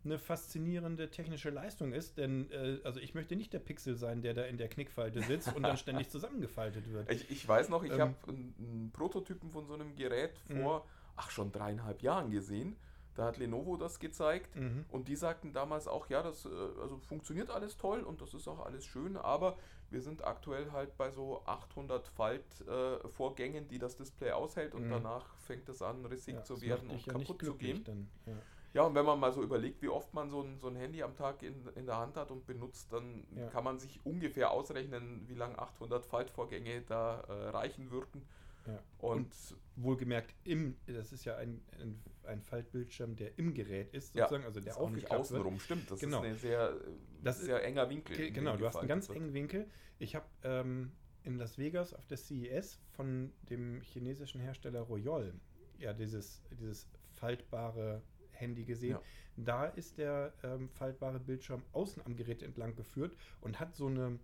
eine 0.05 0.17
faszinierende 0.19 1.09
technische 1.09 1.49
Leistung 1.49 1.93
ist, 1.93 2.17
denn 2.17 2.51
äh, 2.51 2.79
also 2.83 2.99
ich 2.99 3.13
möchte 3.13 3.37
nicht 3.37 3.53
der 3.53 3.59
Pixel 3.59 3.95
sein, 3.95 4.21
der 4.21 4.33
da 4.33 4.43
in 4.43 4.57
der 4.57 4.67
Knickfalte 4.67 5.21
sitzt 5.21 5.55
und 5.55 5.63
dann 5.63 5.77
ständig 5.77 6.09
zusammengefaltet 6.09 6.91
wird. 6.91 7.09
Ich, 7.09 7.29
ich 7.31 7.47
weiß 7.47 7.69
noch, 7.69 7.83
ich 7.83 7.93
Ähm. 7.93 7.99
habe 8.01 8.15
einen, 8.27 8.53
einen 8.59 8.91
Prototypen 8.91 9.49
von 9.51 9.65
so 9.65 9.75
einem 9.75 9.95
Gerät 9.95 10.37
vor, 10.51 10.85
ach 11.15 11.29
schon 11.29 11.53
dreieinhalb 11.53 12.01
Jahren 12.01 12.31
gesehen. 12.31 12.75
Da 13.15 13.25
hat 13.25 13.37
Lenovo 13.37 13.77
das 13.77 13.99
gezeigt 13.99 14.55
Mhm. 14.55 14.85
und 14.89 15.07
die 15.07 15.15
sagten 15.15 15.53
damals 15.53 15.87
auch, 15.87 16.09
ja, 16.09 16.23
das 16.23 16.45
äh, 16.45 16.49
also 16.81 16.97
funktioniert 16.97 17.49
alles 17.51 17.77
toll 17.77 18.01
und 18.01 18.21
das 18.21 18.33
ist 18.33 18.47
auch 18.47 18.65
alles 18.65 18.85
schön, 18.85 19.17
aber 19.17 19.57
wir 19.89 20.01
sind 20.01 20.25
aktuell 20.25 20.71
halt 20.71 20.97
bei 20.97 21.11
so 21.11 21.43
800 21.45 22.07
Falt-Vorgängen, 22.07 23.65
äh, 23.65 23.67
die 23.67 23.79
das 23.79 23.95
Display 23.95 24.31
aushält 24.31 24.73
und 24.73 24.83
Mhm. 24.85 24.89
danach 24.91 25.35
fängt 25.37 25.69
es 25.69 25.81
an, 25.81 26.05
rissig 26.05 26.35
Ja, 26.35 26.43
zu 26.43 26.59
werden 26.61 26.89
und 26.89 27.05
ja 27.05 27.13
kaputt 27.13 27.43
zu 27.43 27.55
gehen. 27.55 27.83
Dann, 27.83 28.09
ja. 28.25 28.33
Ja, 28.73 28.81
und 28.81 28.95
wenn 28.95 29.05
man 29.05 29.19
mal 29.19 29.31
so 29.31 29.43
überlegt, 29.43 29.83
wie 29.83 29.89
oft 29.89 30.15
man 30.15 30.31
so 30.31 30.41
ein, 30.41 30.57
so 30.59 30.67
ein 30.67 30.75
Handy 30.75 31.03
am 31.03 31.15
Tag 31.15 31.43
in, 31.43 31.67
in 31.75 31.85
der 31.85 31.97
Hand 31.97 32.17
hat 32.17 32.31
und 32.31 32.47
benutzt, 32.47 32.91
dann 32.91 33.23
kann 33.51 33.63
man 33.63 33.77
sich 33.77 34.03
ungefähr 34.03 34.49
ausrechnen, 34.49 35.27
wie 35.27 35.35
lange 35.35 35.59
800 35.59 36.05
Faltvorgänge 36.07 36.81
da 36.81 37.19
äh, 37.21 37.49
reichen 37.49 37.91
würden. 37.91 38.27
Ja. 38.65 38.81
Und, 38.99 39.33
Wohlgemerkt, 39.75 40.33
im, 40.43 40.77
das 40.85 41.11
ist 41.11 41.25
ja 41.25 41.35
ein, 41.37 41.61
ein, 41.81 41.99
ein 42.25 42.41
Faltbildschirm, 42.41 43.15
der 43.15 43.37
im 43.39 43.53
Gerät 43.53 43.91
ist, 43.93 44.13
Ja, 44.15 44.23
sozusagen, 44.23 44.45
also 44.45 44.59
der 44.61 44.71
ist 44.73 44.77
auch 44.79 44.89
nicht 44.89 45.05
aufgeklappt 45.11 45.31
wird. 45.31 45.39
außenrum, 45.41 45.59
stimmt. 45.59 45.91
Das 45.91 45.99
Genau. 45.99 46.19
ist 46.23 46.29
ein 46.29 46.35
sehr, 46.37 46.77
Das 47.23 47.39
ist- 47.39 47.45
sehr 47.45 47.63
enger 47.63 47.89
Winkel. 47.89 48.15
Ge- 48.15 48.27
in 48.27 48.33
Genau, 48.33 48.55
du 48.55 48.65
hast 48.67 48.77
einen 48.77 48.87
ganz 48.87 49.09
engen 49.09 49.33
Winkel. 49.33 49.67
Ich 49.99 50.15
habe 50.15 50.25
ähm, 50.43 50.91
in 51.23 51.37
Las 51.37 51.57
Vegas 51.57 51.93
auf 51.93 52.05
der 52.05 52.17
CES 52.17 52.79
von 52.91 53.31
dem 53.49 53.81
chinesischen 53.81 54.39
Hersteller 54.41 54.81
Royol 54.81 55.33
ja 55.79 55.91
dieses, 55.93 56.41
dieses 56.51 56.87
faltbare 57.15 58.01
Handy 58.31 58.63
gesehen. 58.65 58.91
Ja. 58.91 59.01
Da 59.37 59.65
ist 59.65 59.97
der 59.97 60.33
ähm, 60.43 60.69
faltbare 60.69 61.19
Bildschirm 61.19 61.63
außen 61.71 62.05
am 62.05 62.15
Gerät 62.15 62.43
entlang 62.43 62.75
geführt 62.75 63.15
und 63.41 63.59
hat 63.59 63.75
so 63.75 63.87
eine, 63.87 64.19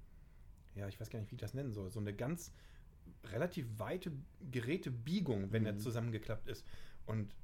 ja, 0.75 0.88
ich 0.88 0.99
weiß 0.99 1.10
gar 1.10 1.19
nicht, 1.19 1.32
wie 1.32 1.36
ich 1.36 1.41
das 1.41 1.54
nennen 1.56 1.71
soll, 1.73 1.89
so 1.89 1.99
eine 1.99 2.13
ganz 2.13 2.54
relativ 3.25 3.67
weite 3.77 4.11
Gerätebiegung, 4.51 5.51
wenn 5.51 5.65
er 5.65 5.73
Mhm. 5.73 5.79
zusammengeklappt 5.79 6.47
ist. 6.47 6.65
Und 7.05 7.35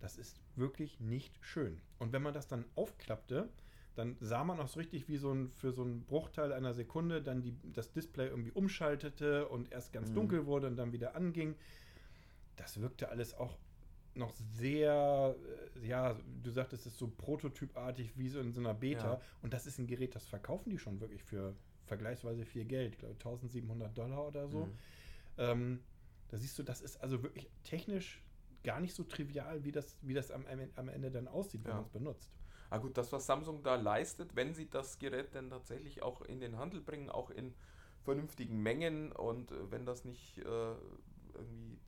das 0.00 0.16
ist 0.18 0.40
wirklich 0.56 1.00
nicht 1.00 1.38
schön. 1.40 1.80
Und 1.98 2.12
wenn 2.12 2.22
man 2.22 2.34
das 2.34 2.46
dann 2.48 2.64
aufklappte, 2.74 3.48
dann 3.94 4.16
sah 4.20 4.42
man 4.44 4.58
auch 4.60 4.68
so 4.68 4.80
richtig, 4.80 5.08
wie 5.08 5.16
so 5.16 5.32
ein, 5.32 5.50
für 5.52 5.72
so 5.72 5.82
einen 5.82 6.04
Bruchteil 6.04 6.52
einer 6.52 6.74
Sekunde 6.74 7.22
dann 7.22 7.42
die, 7.42 7.56
das 7.72 7.92
Display 7.92 8.26
irgendwie 8.26 8.50
umschaltete 8.50 9.48
und 9.48 9.70
erst 9.72 9.92
ganz 9.92 10.10
Mhm. 10.10 10.14
dunkel 10.14 10.46
wurde 10.46 10.66
und 10.66 10.76
dann 10.76 10.92
wieder 10.92 11.14
anging. 11.14 11.54
Das 12.56 12.80
wirkte 12.80 13.08
alles 13.08 13.34
auch 13.34 13.56
noch 14.16 14.32
sehr, 14.32 15.34
äh, 15.76 15.86
ja, 15.86 16.16
du 16.42 16.50
sagtest, 16.50 16.86
es 16.86 16.92
ist 16.92 16.98
so 16.98 17.08
prototypartig 17.08 18.16
wie 18.16 18.28
so 18.28 18.40
in 18.40 18.52
so 18.52 18.60
einer 18.60 18.74
Beta. 18.74 19.14
Ja. 19.14 19.20
Und 19.42 19.52
das 19.52 19.66
ist 19.66 19.78
ein 19.78 19.86
Gerät, 19.86 20.14
das 20.14 20.26
verkaufen 20.26 20.70
die 20.70 20.78
schon 20.78 21.00
wirklich 21.00 21.22
für 21.22 21.54
vergleichsweise 21.86 22.44
viel 22.44 22.64
Geld. 22.64 22.92
Ich 22.94 22.98
glaube 22.98 23.14
1700 23.14 23.96
Dollar 23.96 24.26
oder 24.26 24.48
so. 24.48 24.66
Mhm. 24.66 24.78
Ähm, 25.38 25.84
da 26.28 26.36
siehst 26.38 26.58
du, 26.58 26.62
das 26.62 26.80
ist 26.80 26.96
also 27.00 27.22
wirklich 27.22 27.48
technisch 27.64 28.22
gar 28.62 28.80
nicht 28.80 28.94
so 28.94 29.04
trivial, 29.04 29.64
wie 29.64 29.72
das, 29.72 29.96
wie 30.02 30.14
das 30.14 30.30
am, 30.30 30.46
am 30.76 30.88
Ende 30.88 31.10
dann 31.10 31.28
aussieht, 31.28 31.64
wenn 31.64 31.70
Ja. 31.70 31.76
man 31.76 31.84
es 31.84 31.90
benutzt. 31.90 32.32
Ah 32.70 32.78
gut, 32.78 32.96
das, 32.96 33.12
was 33.12 33.26
Samsung 33.26 33.62
da 33.62 33.76
leistet, 33.76 34.34
wenn 34.34 34.54
sie 34.54 34.68
das 34.68 34.98
Gerät 34.98 35.34
dann 35.34 35.50
tatsächlich 35.50 36.02
auch 36.02 36.22
in 36.22 36.40
den 36.40 36.56
Handel 36.56 36.80
bringen, 36.80 37.10
auch 37.10 37.30
in 37.30 37.54
vernünftigen 38.02 38.62
Mengen 38.62 39.12
und 39.12 39.52
äh, 39.52 39.70
wenn 39.70 39.84
das 39.86 40.04
nicht 40.04 40.38
äh, 40.38 40.42
irgendwie 41.34 41.78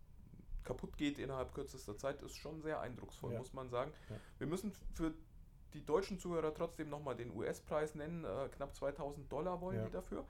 kaputt 0.64 0.96
geht 0.98 1.18
innerhalb 1.18 1.54
kürzester 1.54 1.96
Zeit, 1.96 2.22
ist 2.22 2.36
schon 2.38 2.60
sehr 2.60 2.80
eindrucksvoll, 2.80 3.32
Ja. 3.32 3.38
muss 3.38 3.52
man 3.52 3.70
sagen. 3.70 3.92
Ja. 4.10 4.16
Wir 4.38 4.46
müssen 4.46 4.72
für 4.94 5.14
die 5.76 5.84
deutschen 5.84 6.18
Zuhörer 6.18 6.52
trotzdem 6.54 6.88
nochmal 6.88 7.16
den 7.16 7.30
US-Preis 7.36 7.94
nennen. 7.94 8.24
Äh, 8.24 8.48
knapp 8.48 8.74
2000 8.74 9.30
Dollar 9.30 9.60
wollen 9.60 9.76
Ja. 9.78 9.84
die 9.84 9.90
dafür. 9.90 10.24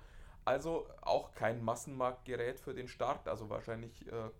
Also 0.45 0.89
auch 1.01 1.33
kein 1.35 1.63
Massenmarktgerät 1.65 2.61
für 2.61 2.75
den 2.75 2.89
Start. 2.89 3.27
Also 3.29 3.49
wahrscheinlich 3.49 4.07
äh, 4.11 4.31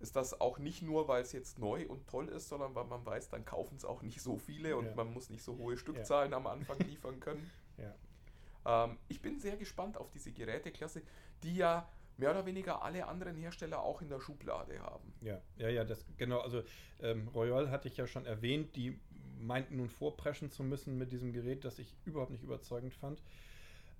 ist 0.00 0.14
das 0.16 0.40
auch 0.40 0.58
nicht 0.58 0.82
nur, 0.82 1.08
weil 1.08 1.22
es 1.22 1.32
jetzt 1.32 1.58
neu 1.58 1.86
und 1.88 2.06
toll 2.08 2.28
ist, 2.28 2.48
sondern 2.48 2.74
weil 2.74 2.84
man 2.84 3.04
weiß, 3.04 3.28
dann 3.28 3.44
kaufen 3.44 3.76
es 3.76 3.84
auch 3.84 4.02
nicht 4.02 4.20
so 4.22 4.38
viele 4.38 4.76
und 4.76 4.86
Ja. 4.86 4.94
man 4.94 5.12
muss 5.12 5.30
nicht 5.30 5.42
so 5.42 5.56
hohe 5.56 5.76
Stückzahlen 5.76 6.32
am 6.32 6.46
Anfang 6.46 6.78
liefern 6.86 7.20
können. 7.20 7.50
Ja. 7.76 8.84
Ähm, 8.84 8.98
ich 9.08 9.20
bin 9.22 9.38
sehr 9.40 9.56
gespannt 9.56 9.96
auf 9.98 10.10
diese 10.10 10.32
Geräteklasse, 10.32 11.02
die 11.42 11.56
ja 11.56 11.88
mehr 12.18 12.30
oder 12.30 12.46
weniger 12.46 12.82
alle 12.82 13.06
anderen 13.06 13.36
Hersteller 13.36 13.82
auch 13.82 14.00
in 14.00 14.08
der 14.08 14.20
Schublade 14.20 14.80
haben. 14.80 15.12
Ja, 15.20 15.40
ja, 15.56 15.68
ja, 15.68 15.84
das 15.84 16.04
genau. 16.16 16.40
Also 16.40 16.62
ähm, 17.00 17.28
Royal 17.28 17.70
hatte 17.70 17.88
ich 17.88 17.96
ja 17.98 18.06
schon 18.06 18.24
erwähnt, 18.24 18.74
die 18.74 18.98
meinten 19.46 19.76
nun 19.76 19.88
vorpreschen 19.88 20.50
zu 20.50 20.62
müssen 20.62 20.98
mit 20.98 21.12
diesem 21.12 21.32
Gerät, 21.32 21.64
das 21.64 21.78
ich 21.78 21.94
überhaupt 22.04 22.30
nicht 22.30 22.42
überzeugend 22.42 22.94
fand. 22.94 23.22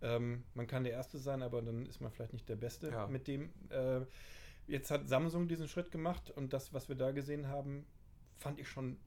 Ähm, 0.03 0.43
man 0.55 0.67
kann 0.67 0.85
der 0.85 0.93
Erste 0.93 1.19
sein, 1.19 1.43
aber 1.43 1.63
dann 1.63 1.87
ist 1.87 2.01
man 2.01 2.11
vielleicht 2.11 2.33
nicht 2.33 2.49
der 2.49 2.57
Beste 2.57 2.91
Ja. 2.91 3.07
mit 3.07 3.27
dem. 3.29 3.51
Äh, 3.71 4.01
jetzt 4.67 4.91
hat 4.91 5.09
Samsung 5.09 5.49
diesen 5.49 5.69
Schritt 5.69 5.91
gemacht 5.91 6.31
und 6.31 6.53
das, 6.53 6.73
was 6.75 6.89
wir 6.89 6.97
da 6.97 7.13
gesehen 7.13 7.49
haben, 7.49 7.87
fand 8.37 8.59
ich 8.61 8.69
schon 8.69 8.99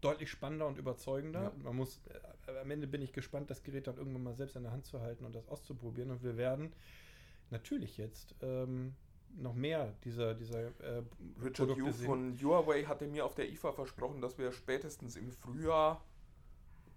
deutlich 0.00 0.30
spannender 0.30 0.66
und 0.66 0.78
überzeugender. 0.78 1.42
Ja. 1.44 1.52
Man 1.62 1.76
muss, 1.76 2.00
äh, 2.46 2.58
am 2.58 2.70
Ende 2.70 2.86
bin 2.86 3.02
ich 3.02 3.12
gespannt, 3.12 3.50
das 3.50 3.62
Gerät 3.62 3.86
dann 3.86 3.96
irgendwann 3.96 4.22
mal 4.24 4.34
selbst 4.34 4.56
in 4.56 4.62
der 4.62 4.72
Hand 4.72 4.84
zu 4.86 5.00
halten 5.00 5.24
und 5.24 5.34
das 5.34 5.48
auszuprobieren. 5.48 6.10
Und 6.10 6.22
wir 6.22 6.36
werden 6.36 6.72
natürlich 7.50 7.96
jetzt 7.96 8.34
ähm, 8.42 8.94
noch 9.36 9.54
mehr 9.54 9.94
dieser, 10.04 10.34
dieser 10.34 10.66
äh, 10.80 11.02
Richard 11.42 11.68
Produkte 11.68 11.80
Yu 11.80 11.92
von 11.92 12.38
Huawei 12.40 12.84
hatte 12.84 13.06
mir 13.06 13.24
auf 13.24 13.34
der 13.34 13.50
IFA 13.50 13.72
versprochen, 13.72 14.20
dass 14.20 14.38
wir 14.38 14.52
spätestens 14.52 15.16
im 15.16 15.30
Frühjahr, 15.30 16.04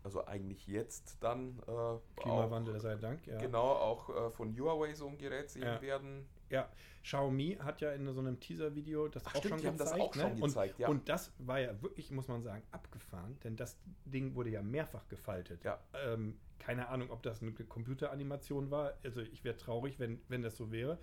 also 0.04 0.26
eigentlich 0.26 0.68
jetzt 0.68 1.18
dann, 1.22 1.60
äh, 1.68 1.72
auch, 1.72 2.02
Klimawandel 2.16 2.80
sei 2.80 2.96
Dank, 2.96 3.26
ja. 3.28 3.38
genau 3.38 3.64
auch 3.64 4.10
äh, 4.10 4.30
von 4.32 4.58
Huawei 4.58 4.94
so 4.94 5.08
ein 5.08 5.18
Gerät 5.18 5.50
sehen 5.50 5.64
Ja. 5.64 5.82
werden. 5.82 6.28
Ja, 6.50 6.70
Xiaomi 7.02 7.58
hat 7.62 7.82
ja 7.82 7.94
in 7.94 8.12
so 8.14 8.20
einem 8.20 8.40
Teaser-Video 8.40 9.08
das 9.08 9.26
Ach, 9.26 9.34
auch 9.36 9.40
stimmt, 9.40 9.62
schon 9.62 9.78
das 9.78 9.90
gezeigt. 9.92 10.02
auch 10.02 10.14
schon 10.14 10.36
ne? 10.36 10.42
gezeigt, 10.42 10.74
und, 10.76 10.80
ja. 10.80 10.88
und 10.88 11.10
das 11.10 11.32
war 11.40 11.60
ja 11.60 11.82
wirklich, 11.82 12.12
muss 12.12 12.28
man 12.28 12.44
sagen, 12.44 12.62
abgefahren, 12.72 13.40
denn 13.44 13.56
das 13.56 13.78
Ding 14.06 14.36
wurde 14.36 14.52
ja 14.52 14.62
mehrfach 14.62 15.08
gefaltet. 15.08 15.64
Ja. 15.64 15.80
Ähm, 16.06 16.38
keine 16.60 16.90
Ahnung, 16.90 17.10
ob 17.12 17.24
das 17.24 17.42
eine 17.42 17.52
Computeranimation 17.52 18.72
war. 18.72 18.94
Also 19.04 19.22
ich 19.22 19.44
wäre 19.44 19.58
traurig, 19.58 20.00
wenn, 20.00 20.22
wenn 20.30 20.42
das 20.42 20.56
so 20.56 20.72
wäre. 20.72 20.98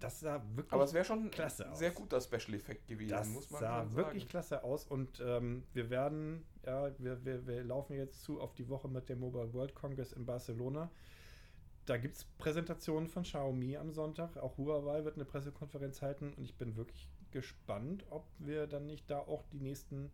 Das 0.00 0.20
sah 0.20 0.42
wirklich 0.54 0.72
Aber 0.72 0.84
es 0.84 0.92
wäre 0.94 1.04
schon 1.04 1.30
klasse 1.30 1.66
ein 1.68 1.74
sehr 1.74 1.90
aus. 1.90 1.96
guter 1.96 2.20
Special 2.20 2.54
Effekt 2.54 2.86
gewesen, 2.88 3.10
das 3.10 3.28
muss 3.28 3.50
man 3.50 3.60
sah 3.60 3.82
schon 3.82 3.96
wirklich 3.96 4.22
sagen. 4.22 4.30
klasse 4.30 4.64
aus 4.64 4.86
und 4.86 5.20
ähm, 5.24 5.64
wir 5.74 5.90
werden, 5.90 6.44
ja, 6.64 6.90
wir, 6.98 7.24
wir, 7.24 7.46
wir 7.46 7.64
laufen 7.64 7.94
jetzt 7.94 8.22
zu 8.22 8.40
auf 8.40 8.54
die 8.54 8.68
Woche 8.68 8.88
mit 8.88 9.08
dem 9.08 9.20
Mobile 9.20 9.52
World 9.52 9.74
Congress 9.74 10.12
in 10.12 10.24
Barcelona. 10.24 10.90
Da 11.86 11.98
gibt 11.98 12.16
es 12.16 12.24
Präsentationen 12.24 13.08
von 13.08 13.24
Xiaomi 13.24 13.76
am 13.76 13.92
Sonntag. 13.92 14.38
Auch 14.38 14.56
Huawei 14.56 15.04
wird 15.04 15.16
eine 15.16 15.26
Pressekonferenz 15.26 16.00
halten 16.00 16.32
und 16.32 16.44
ich 16.44 16.56
bin 16.56 16.76
wirklich 16.76 17.06
gespannt, 17.30 18.06
ob 18.08 18.26
wir 18.38 18.66
dann 18.66 18.86
nicht 18.86 19.10
da 19.10 19.18
auch 19.18 19.42
die 19.52 19.60
nächsten 19.60 20.10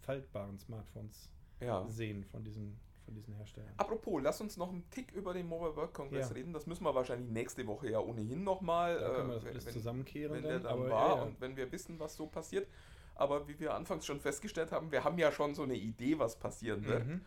faltbaren 0.00 0.58
Smartphones 0.58 1.30
Ja. 1.60 1.88
sehen 1.88 2.24
von 2.24 2.44
diesen, 2.44 2.78
von 3.04 3.14
diesen 3.14 3.34
Herstellern. 3.34 3.72
Apropos, 3.76 4.20
lass 4.22 4.40
uns 4.40 4.56
noch 4.56 4.70
einen 4.70 4.88
Tick 4.90 5.12
über 5.12 5.34
den 5.34 5.46
Mobile 5.46 5.76
World 5.76 5.94
Congress 5.94 6.28
Ja. 6.30 6.34
reden. 6.34 6.52
Das 6.52 6.66
müssen 6.66 6.84
wir 6.84 6.94
wahrscheinlich 6.94 7.30
nächste 7.30 7.66
Woche 7.66 7.90
ja 7.90 8.00
ohnehin 8.00 8.44
nochmal. 8.44 8.98
Da 8.98 9.10
können 9.10 9.28
wir 9.28 9.34
das 9.36 9.46
alles 9.46 9.72
zusammenkehren 9.72 10.36
wenn 10.36 10.42
der 10.42 10.52
dann, 10.54 10.62
dann 10.64 10.72
aber 10.72 10.90
war 10.90 11.08
ja, 11.08 11.16
ja. 11.16 11.22
und 11.22 11.40
wenn 11.40 11.56
wir 11.56 11.70
wissen, 11.72 11.98
was 12.00 12.16
so 12.16 12.26
passiert. 12.26 12.68
Aber 13.14 13.46
wie 13.46 13.58
wir 13.60 13.74
anfangs 13.74 14.06
schon 14.06 14.20
festgestellt 14.20 14.72
haben, 14.72 14.90
wir 14.90 15.04
haben 15.04 15.18
ja 15.18 15.30
schon 15.30 15.54
so 15.54 15.62
eine 15.62 15.76
Idee, 15.76 16.18
was 16.18 16.36
passieren 16.36 16.84
wird. 16.84 17.06
Mhm. 17.06 17.20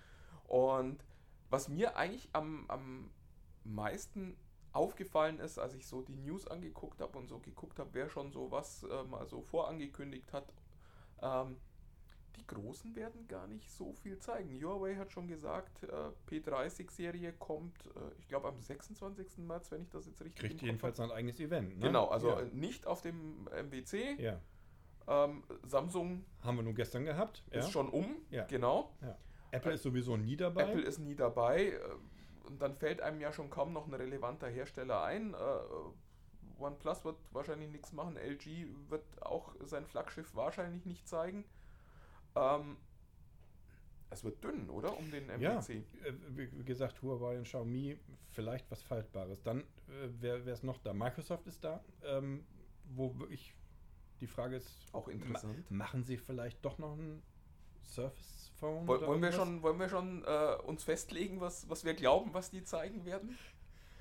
Und 0.48 1.06
was 1.50 1.70
mir 1.70 1.96
eigentlich 1.96 2.30
am, 2.34 2.66
am 2.68 3.10
meisten 3.64 4.36
aufgefallen 4.74 5.40
ist, 5.40 5.60
als 5.60 5.74
ich 5.74 5.88
so 5.88 6.02
die 6.02 6.16
News 6.16 6.48
angeguckt 6.48 7.02
habe 7.02 7.18
und 7.18 7.28
so 7.28 7.40
geguckt 7.40 7.80
habe, 7.80 7.90
wer 7.94 8.10
schon 8.10 8.32
so 8.32 8.52
was 8.52 8.84
äh, 8.84 9.04
mal 9.04 9.26
so 9.28 9.42
vorangekündigt 9.42 10.34
hat, 10.34 10.54
ähm, 11.22 11.58
die 12.38 12.48
Großen 12.48 12.96
werden 12.96 13.28
gar 13.28 13.48
nicht 13.48 13.70
so 13.70 13.94
viel 13.94 14.18
zeigen. 14.20 14.50
Huawei 14.62 14.96
hat 14.96 15.12
schon 15.12 15.28
gesagt, 15.28 15.84
äh, 15.84 15.88
P30-Serie 16.30 17.34
kommt, 17.34 17.86
äh, 17.88 17.90
ich 18.20 18.28
glaube 18.28 18.48
am 18.48 18.62
26. 18.62 19.40
März, 19.40 19.72
wenn 19.72 19.82
ich 19.82 19.90
das 19.90 20.06
jetzt 20.06 20.22
richtig 20.22 20.40
Kriegt 20.50 20.62
jedenfalls 20.62 21.00
ein 21.00 21.12
eigenes 21.12 21.40
Event. 21.40 21.78
Ne? 21.80 21.88
Genau, 21.88 22.08
also 22.08 22.30
ja. 22.30 22.42
äh, 22.42 22.50
nicht 22.54 22.86
auf 22.88 23.02
dem 23.02 23.48
MWC. 23.52 24.16
ja. 24.20 24.40
Ähm, 25.10 25.44
Samsung 25.64 26.26
Haben 26.42 26.58
wir 26.58 26.64
nun 26.64 26.76
gestern 26.76 27.06
gehabt. 27.06 27.42
Ja. 27.54 27.60
ist 27.60 27.72
schon 27.72 27.88
um, 27.90 28.18
Ja. 28.30 28.44
genau. 28.44 28.92
Apple 29.52 29.72
ist 29.74 29.84
sowieso 29.84 30.18
nie 30.18 30.36
dabei. 30.36 30.64
Apple 30.64 30.82
ist 30.82 31.00
nie 31.00 31.16
dabei. 31.16 31.68
äh, 31.68 31.80
Und 32.46 32.62
dann 32.62 32.76
fällt 32.76 33.00
einem 33.02 33.22
ja 33.22 33.32
schon 33.32 33.50
kaum 33.50 33.72
noch 33.72 33.88
ein 33.88 33.94
relevanter 33.94 34.48
Hersteller 34.50 35.04
ein. 35.04 35.34
Äh, 35.34 35.38
OnePlus 36.60 37.06
wird 37.06 37.18
wahrscheinlich 37.32 37.70
nichts 37.72 37.94
machen. 37.94 38.18
LG 38.18 38.68
wird 38.90 39.04
auch 39.22 39.54
sein 39.64 39.86
Flaggschiff 39.86 40.36
wahrscheinlich 40.36 40.86
nicht 40.86 41.08
zeigen. 41.08 41.46
Ähm, 42.38 42.78
es 44.10 44.24
wird 44.24 44.44
dünn, 44.44 44.70
oder? 44.70 44.98
Um 44.98 45.12
den 45.12 45.28
Ja, 45.40 45.56
MPC. 45.60 45.70
äh, 45.70 46.14
wie 46.30 46.64
gesagt, 46.64 47.02
Huawei 47.02 47.38
und 47.38 47.44
Xiaomi, 47.44 47.98
vielleicht 48.30 48.70
was 48.72 48.82
Faltbares. 48.82 49.44
Dann, 49.44 49.62
äh, 49.62 50.10
wer 50.20 50.46
ist 50.48 50.64
noch 50.64 50.78
da? 50.78 50.94
Microsoft 50.94 51.46
ist 51.48 51.64
da, 51.64 51.84
ähm, 52.04 52.46
wo 52.86 53.18
wirklich 53.20 53.54
die 54.22 54.28
Frage 54.28 54.56
ist, 54.56 54.72
Auch 54.94 55.08
interessant. 55.08 55.70
Ma 55.70 55.86
machen 55.86 56.04
sie 56.04 56.18
vielleicht 56.18 56.64
doch 56.64 56.78
noch 56.78 56.98
ein 56.98 57.22
Surface 57.84 58.52
Phone? 58.60 58.88
Woll, 58.88 59.06
wollen 59.06 59.22
wir 59.22 59.32
schon, 59.32 59.62
wollen 59.62 59.80
wir 59.80 59.90
schon 59.90 60.24
äh, 60.26 60.56
uns 60.64 60.84
festlegen, 60.84 61.40
was, 61.40 61.70
was 61.70 61.86
wir 61.86 61.94
glauben, 61.94 62.34
was 62.34 62.50
die 62.50 62.64
zeigen 62.64 63.06
werden? 63.06 63.38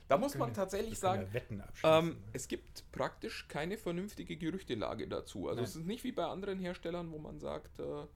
Da 0.08 0.16
muss 0.18 0.36
man 0.36 0.54
tatsächlich 0.54 0.98
sagen, 1.00 1.28
ja 1.32 1.98
ähm, 1.98 2.08
ne? 2.10 2.16
es 2.32 2.46
gibt 2.46 2.90
praktisch 2.92 3.48
keine 3.48 3.76
vernünftige 3.76 4.36
Gerüchtelage 4.36 5.08
dazu. 5.08 5.48
Also 5.48 5.56
Nein. 5.56 5.64
es 5.64 5.76
ist 5.76 5.86
nicht 5.86 6.04
wie 6.04 6.12
bei 6.12 6.24
anderen 6.24 6.60
Herstellern, 6.60 7.10
wo 7.10 7.18
man 7.18 7.40
sagt, 7.40 7.80
äh, 7.80 8.06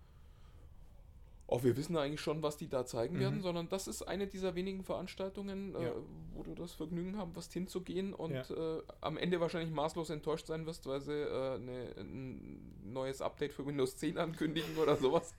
oh, 1.52 1.62
wir 1.64 1.76
wissen 1.76 1.96
eigentlich 1.96 2.20
schon, 2.20 2.42
was 2.42 2.56
die 2.56 2.68
da 2.68 2.86
zeigen 2.86 3.16
Mhm. 3.16 3.20
werden, 3.20 3.40
sondern 3.42 3.68
das 3.68 3.88
ist 3.88 4.02
eine 4.02 4.26
dieser 4.28 4.54
wenigen 4.54 4.84
Veranstaltungen, 4.84 5.74
äh, 5.74 5.84
Ja. 5.86 5.92
wo 6.32 6.42
du 6.44 6.54
das 6.54 6.72
Vergnügen 6.72 7.16
haben 7.18 7.34
wirst, 7.34 7.52
hinzugehen 7.52 8.14
und 8.14 8.32
Ja. 8.32 8.42
äh, 8.78 8.82
am 9.00 9.16
Ende 9.16 9.40
wahrscheinlich 9.40 9.72
maßlos 9.72 10.10
enttäuscht 10.10 10.46
sein 10.46 10.64
wirst, 10.66 10.86
weil 10.86 11.00
sie 11.00 11.12
äh, 11.12 11.54
eine, 11.56 11.94
ein 11.98 12.92
neues 12.92 13.20
Update 13.20 13.52
für 13.52 13.66
Windows 13.66 13.96
10 13.96 14.16
ankündigen 14.18 14.76
oder 14.78 14.96
sowas. 14.96 15.34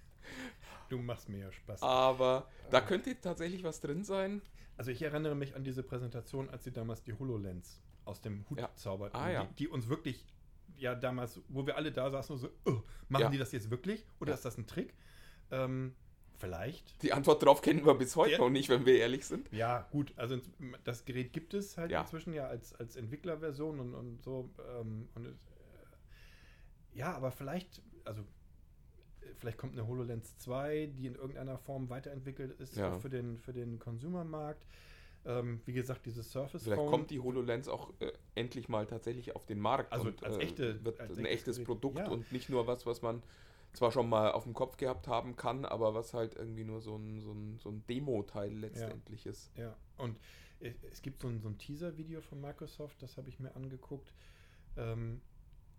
du 0.89 0.97
machst 0.99 1.29
mir 1.29 1.39
ja 1.39 1.51
Spaß. 1.51 1.81
Aber 1.81 2.47
da 2.69 2.81
könnte 2.81 3.19
tatsächlich 3.19 3.63
was 3.63 3.79
drin 3.79 4.03
sein. 4.03 4.41
Also 4.77 4.91
ich 4.91 5.01
erinnere 5.01 5.35
mich 5.35 5.55
an 5.55 5.63
diese 5.63 5.81
Präsentation, 5.83 6.49
als 6.49 6.63
sie 6.65 6.71
damals 6.71 7.03
die 7.03 7.13
HoloLens 7.13 7.81
aus 8.05 8.19
dem 8.21 8.45
Hut 8.49 8.59
Ja. 8.59 8.69
zauberten. 8.75 9.19
Ah, 9.19 9.45
die, 9.45 9.53
die 9.55 9.67
uns 9.69 9.87
wirklich, 9.87 10.25
ja 10.75 10.95
damals, 10.95 11.39
wo 11.49 11.65
wir 11.65 11.75
alle 11.77 11.91
da 11.91 12.09
saßen 12.09 12.33
und 12.33 12.39
so, 12.39 12.49
"Oh, 12.65 12.81
machen 13.09 13.21
Ja. 13.23 13.29
die 13.29 13.37
das 13.37 13.51
jetzt 13.51 13.69
wirklich? 13.69 14.05
Oder 14.19 14.31
Ja. 14.31 14.35
ist 14.35 14.43
das 14.45 14.57
ein 14.57 14.67
Trick? 14.67 14.93
Ähm, 15.51 15.93
vielleicht. 16.37 17.03
Die 17.03 17.13
Antwort 17.13 17.43
darauf 17.43 17.61
kennen 17.61 17.85
wir 17.85 17.93
bis 17.95 18.15
heute 18.15 18.31
Ja. 18.33 18.37
noch 18.39 18.49
nicht, 18.49 18.69
wenn 18.69 18.85
wir 18.85 18.97
ehrlich 18.97 19.25
sind. 19.25 19.51
Ja, 19.51 19.87
gut, 19.91 20.13
also 20.15 20.39
das 20.83 21.05
Gerät 21.05 21.33
gibt 21.33 21.53
es 21.53 21.77
halt 21.77 21.91
Ja. 21.91 22.01
inzwischen 22.01 22.33
ja 22.33 22.47
als, 22.47 22.73
als 22.75 22.95
Entwicklerversion 22.95 23.79
und, 23.79 23.93
und 23.93 24.23
so. 24.23 24.49
Ähm, 24.79 25.07
und, 25.15 25.27
äh, 25.27 25.33
ja, 26.93 27.13
aber 27.13 27.31
vielleicht, 27.31 27.81
also 28.05 28.23
vielleicht 29.37 29.57
kommt 29.57 29.73
eine 29.73 29.87
HoloLens 29.87 30.37
2, 30.39 30.87
die 30.97 31.05
in 31.07 31.15
irgendeiner 31.15 31.57
Form 31.57 31.89
weiterentwickelt 31.89 32.59
ist 32.59 32.75
Ja. 32.75 32.97
für 32.99 33.09
den, 33.09 33.37
für 33.37 33.53
den 33.53 33.79
Consumermarkt. 33.79 34.65
Ähm, 35.23 35.61
wie 35.65 35.73
gesagt, 35.73 36.07
dieses 36.07 36.31
Surface 36.31 36.63
Vielleicht 36.63 36.81
Phone. 36.81 36.89
kommt 36.89 37.11
die 37.11 37.19
HoloLens 37.19 37.67
auch 37.67 37.93
äh, 37.99 38.11
endlich 38.33 38.67
mal 38.69 38.87
tatsächlich 38.87 39.35
auf 39.35 39.45
den 39.45 39.59
Markt 39.59 39.93
Also 39.93 40.07
und 40.07 40.23
als 40.23 40.37
äh, 40.37 40.41
echte- 40.41 40.83
wird 40.83 40.99
als 40.99 41.15
ein 41.19 41.25
echtes 41.25 41.33
echtes 41.39 41.55
Gerät. 41.57 41.67
Produkt 41.67 41.99
Ja. 41.99 42.07
und 42.09 42.31
nicht 42.31 42.49
nur 42.49 42.65
was, 42.65 42.87
was 42.87 43.03
man 43.03 43.21
zwar 43.73 43.91
schon 43.91 44.09
mal 44.09 44.31
auf 44.31 44.43
dem 44.43 44.53
Kopf 44.53 44.77
gehabt 44.77 45.07
haben 45.07 45.35
kann, 45.35 45.65
aber 45.65 45.93
was 45.93 46.13
halt 46.13 46.35
irgendwie 46.35 46.63
nur 46.63 46.81
so 46.81 46.95
ein, 46.97 47.21
so 47.21 47.31
ein, 47.31 47.57
so 47.59 47.69
ein 47.69 47.85
Demo-Teil 47.87 48.51
letztendlich 48.53 49.25
ist. 49.25 49.51
Ja, 49.57 49.75
und 49.97 50.19
es 50.59 51.01
gibt 51.01 51.21
so 51.21 51.27
ein, 51.27 51.39
so 51.41 51.49
ein 51.49 51.57
Teaser-Video 51.57 52.21
von 52.21 52.39
Microsoft, 52.39 53.01
das 53.01 53.17
habe 53.17 53.29
ich 53.29 53.39
mir 53.39 53.55
angeguckt. 53.55 54.13
Ähm, 54.77 55.21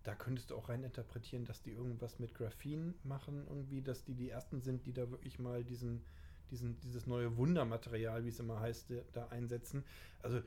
da 0.02 0.14
könntest 0.14 0.50
du 0.50 0.56
auch 0.56 0.68
rein 0.68 0.82
interpretieren, 0.82 1.44
dass 1.44 1.62
die 1.62 1.70
irgendwas 1.70 2.18
mit 2.18 2.34
Graphen 2.34 2.94
machen, 3.04 3.46
irgendwie, 3.48 3.82
dass 3.82 4.04
die 4.04 4.14
die 4.14 4.30
ersten 4.30 4.60
sind, 4.60 4.86
die 4.86 4.92
da 4.92 5.10
wirklich 5.10 5.38
mal 5.38 5.62
diesen, 5.64 6.04
diesen, 6.50 6.80
dieses 6.80 7.06
neue 7.06 7.36
Wundermaterial, 7.36 8.24
wie 8.24 8.28
es 8.28 8.40
immer 8.40 8.58
heißt, 8.58 8.90
da- 8.90 9.04
da 9.12 9.28
einsetzen. 9.28 9.84
Also 10.20 10.40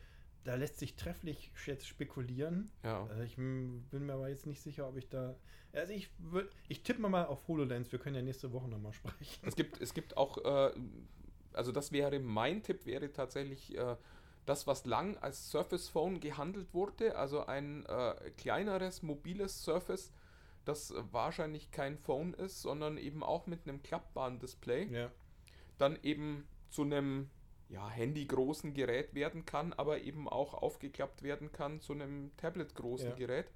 da 0.45 0.55
lässt 0.55 0.77
sich 0.77 0.95
trefflich 0.95 1.51
jetzt 1.65 1.87
spekulieren. 1.87 2.71
Ja. 2.83 3.05
Also 3.07 3.23
ich 3.23 3.35
bin 3.35 3.83
mir 3.91 4.13
aber 4.13 4.29
jetzt 4.29 4.45
nicht 4.45 4.61
sicher, 4.61 4.87
ob 4.87 4.95
ich 4.95 5.09
da. 5.09 5.35
Also 5.73 5.91
ich 5.91 6.09
würde, 6.19 6.49
ich 6.69 6.83
tippe 6.83 7.01
mal 7.01 7.25
auf 7.25 7.47
HoloLens. 7.47 7.91
Wir 7.91 7.99
können 7.99 8.15
ja 8.15 8.21
nächste 8.21 8.53
Woche 8.53 8.69
nochmal 8.69 8.93
sprechen. 8.93 9.45
Es 9.45 9.55
gibt, 9.55 9.81
es 9.81 9.93
gibt 9.93 10.15
auch, 10.15 10.37
äh, 10.37 10.71
also 11.51 11.71
das 11.71 11.91
wäre 11.91 12.19
mein 12.19 12.61
Tipp, 12.63 12.85
wäre 12.85 13.11
tatsächlich 13.11 13.75
äh, 13.75 13.97
das, 14.45 14.67
was 14.67 14.85
lang 14.85 15.17
als 15.17 15.49
Surface 15.49 15.89
Phone 15.89 16.19
gehandelt 16.19 16.73
wurde, 16.73 17.17
also 17.17 17.45
ein 17.47 17.83
äh, 17.87 18.31
kleineres, 18.37 19.01
mobiles 19.01 19.63
Surface, 19.63 20.13
das 20.63 20.93
wahrscheinlich 21.11 21.71
kein 21.71 21.97
Phone 21.97 22.35
ist, 22.35 22.61
sondern 22.61 22.97
eben 22.97 23.23
auch 23.23 23.47
mit 23.47 23.67
einem 23.67 23.81
klappbaren 23.81 24.39
Display, 24.39 24.85
Ja, 24.93 25.11
dann 25.79 25.97
eben 26.03 26.47
zu 26.69 26.83
einem 26.83 27.31
ja, 27.69 27.89
handygroßen 27.89 28.73
Gerät 28.73 29.13
werden 29.15 29.45
kann, 29.45 29.73
aber 29.73 30.01
eben 30.01 30.29
auch 30.29 30.53
aufgeklappt 30.53 31.23
werden 31.23 31.51
kann 31.51 31.81
zu 31.81 31.93
einem 31.93 32.31
Tablet-großen 32.37 33.09
Ja. 33.09 33.15
Gerät. 33.15 33.51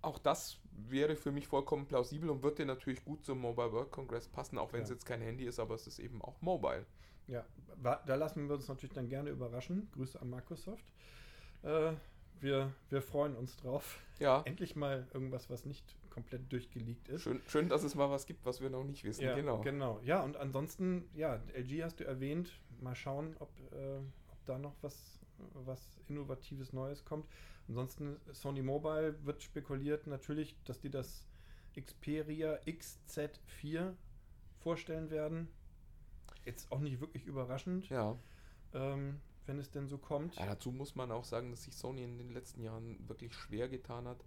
Auch 0.00 0.18
das 0.18 0.58
wäre 0.72 1.14
für 1.16 1.30
mich 1.30 1.46
vollkommen 1.46 1.86
plausibel 1.86 2.28
und 2.30 2.42
würde 2.42 2.64
natürlich 2.66 3.04
gut 3.04 3.24
zum 3.24 3.38
Mobile 3.40 3.72
World 3.72 3.90
Congress 3.92 4.28
passen, 4.28 4.58
auch 4.58 4.72
wenn 4.72 4.82
es 4.82 4.88
Ja. 4.88 4.94
jetzt 4.94 5.06
kein 5.06 5.20
Handy 5.20 5.44
ist, 5.44 5.60
aber 5.60 5.74
es 5.74 5.86
ist 5.86 5.98
eben 5.98 6.22
auch 6.22 6.40
mobile. 6.40 6.86
Ja, 7.28 7.44
da 7.82 8.14
lassen 8.16 8.48
wir 8.48 8.56
uns 8.56 8.66
natürlich 8.68 8.94
dann 8.94 9.08
gerne 9.08 9.30
überraschen. 9.30 9.88
Grüße 9.92 10.20
an 10.20 10.28
Microsoft. 10.30 10.84
Äh, 11.62 11.92
wir, 12.40 12.72
wir 12.90 13.00
freuen 13.02 13.36
uns 13.36 13.56
drauf. 13.56 14.00
Ja, 14.18 14.42
Endlich 14.44 14.74
mal 14.74 15.06
irgendwas, 15.14 15.48
was 15.48 15.64
nicht 15.64 15.96
komplett 16.12 16.52
durchgeleakt 16.52 17.08
ist. 17.08 17.22
schön, 17.22 17.40
schön, 17.48 17.68
dass 17.70 17.82
es 17.82 17.94
mal 17.94 18.10
was 18.10 18.26
gibt, 18.26 18.44
was 18.44 18.60
wir 18.60 18.68
noch 18.68 18.84
nicht 18.84 19.02
wissen. 19.04 19.22
Ja, 19.24 19.34
genau. 19.34 19.60
genau. 19.62 19.98
Ja, 20.04 20.22
und 20.22 20.36
ansonsten, 20.36 21.08
ja, 21.14 21.40
LG 21.54 21.82
hast 21.82 22.00
du 22.00 22.04
erwähnt. 22.04 22.60
Mal 22.80 22.94
schauen, 22.94 23.34
ob, 23.38 23.48
äh, 23.72 23.96
ob 24.30 24.44
da 24.44 24.58
noch 24.58 24.74
was, 24.82 25.18
was 25.54 25.80
Innovatives 26.08 26.72
Neues 26.74 27.04
kommt. 27.04 27.26
Ansonsten, 27.66 28.20
Sony 28.32 28.60
Mobile 28.62 29.24
wird 29.24 29.42
spekuliert 29.42 30.06
natürlich, 30.06 30.54
dass 30.64 30.80
die 30.80 30.90
das 30.90 31.26
Xperia 31.80 32.58
XZ4 32.66 33.94
vorstellen 34.58 35.10
werden. 35.10 35.48
Jetzt 36.44 36.70
auch 36.72 36.80
nicht 36.80 37.00
wirklich 37.00 37.24
überraschend, 37.24 37.88
Ja. 37.88 38.18
ähm, 38.74 39.20
wenn 39.46 39.58
es 39.58 39.70
denn 39.70 39.88
so 39.88 39.96
kommt. 39.98 40.34
ja, 40.36 40.46
dazu 40.46 40.70
muss 40.72 40.94
man 40.94 41.10
auch 41.10 41.24
sagen, 41.24 41.50
dass 41.50 41.64
sich 41.64 41.74
Sony 41.74 42.04
in 42.04 42.18
den 42.18 42.30
letzten 42.32 42.62
Jahren 42.62 43.08
wirklich 43.08 43.32
schwer 43.34 43.68
getan 43.68 44.06
hat, 44.06 44.24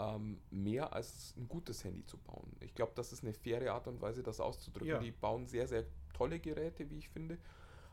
ähm, 0.00 0.38
mehr 0.50 0.92
als 0.94 1.34
ein 1.36 1.46
gutes 1.48 1.84
Handy 1.84 2.04
zu 2.06 2.16
bauen. 2.16 2.56
Ich 2.60 2.74
glaube, 2.74 2.92
das 2.94 3.12
ist 3.12 3.22
eine 3.22 3.34
faire 3.34 3.72
Art 3.74 3.86
und 3.86 4.00
Weise, 4.00 4.22
das 4.22 4.40
auszudrücken. 4.40 4.88
Ja. 4.88 4.98
Die 4.98 5.10
bauen 5.10 5.46
sehr, 5.46 5.66
sehr 5.66 5.84
tolle 6.14 6.38
Geräte, 6.40 6.88
wie 6.90 6.98
ich 6.98 7.08
finde. 7.10 7.36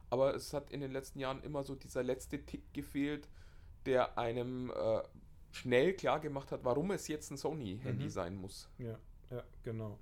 Aber 0.10 0.34
es 0.34 0.54
hat 0.54 0.72
in 0.72 0.80
den 0.80 0.92
letzten 0.92 1.20
Jahren 1.20 1.44
immer 1.44 1.64
so 1.64 1.76
dieser 1.76 2.02
letzte 2.04 2.46
Tick 2.46 2.74
gefehlt, 2.74 3.28
der 3.86 4.18
einem 4.18 4.72
äh, 4.72 5.02
schnell 5.52 5.94
klar 5.94 6.20
gemacht 6.20 6.52
hat, 6.52 6.64
warum 6.64 6.92
es 6.92 7.08
jetzt 7.10 7.30
ein 7.32 7.38
Sony-Handy 7.38 8.06
Mhm. 8.06 8.10
sein 8.10 8.36
muss. 8.36 8.70
Ja, 8.78 8.98
ja, 9.32 9.44
genau. 9.64 10.00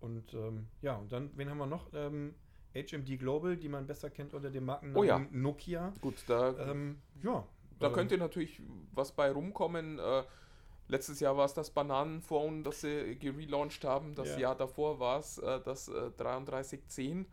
Und 0.00 0.32
ähm, 0.34 0.68
ja, 0.80 0.94
und 0.96 1.10
dann, 1.10 1.30
wen 1.36 1.50
haben 1.50 1.58
wir 1.58 1.66
noch? 1.66 1.88
Ähm, 1.92 2.34
HMD 2.74 3.18
Global, 3.18 3.56
die 3.56 3.68
man 3.68 3.86
besser 3.86 4.10
kennt 4.10 4.32
unter 4.34 4.50
dem 4.50 4.64
Markennamen 4.66 4.96
Oh 4.96 5.02
ja. 5.02 5.18
Nokia. 5.32 5.92
Gut, 6.00 6.22
da, 6.28 6.70
Ähm, 6.70 7.00
ja. 7.24 7.44
da 7.80 7.88
ähm, 7.88 7.92
könnte 7.94 8.16
natürlich 8.18 8.62
was 8.92 9.10
bei 9.10 9.32
rumkommen. 9.32 9.98
Äh, 9.98 10.22
letztes 10.88 11.20
Jahr 11.20 11.36
war 11.36 11.44
es 11.46 11.54
das 11.54 11.70
Bananenphone, 11.70 12.64
das 12.64 12.80
sie 12.82 13.16
gelauncht 13.16 13.84
haben. 13.84 14.14
Das 14.14 14.28
Ja. 14.30 14.38
Jahr 14.38 14.54
davor 14.56 14.98
war 14.98 15.18
es 15.20 15.38
äh, 15.38 15.60
das 15.60 15.88
äh, 15.88 16.10
3310. 16.16 17.26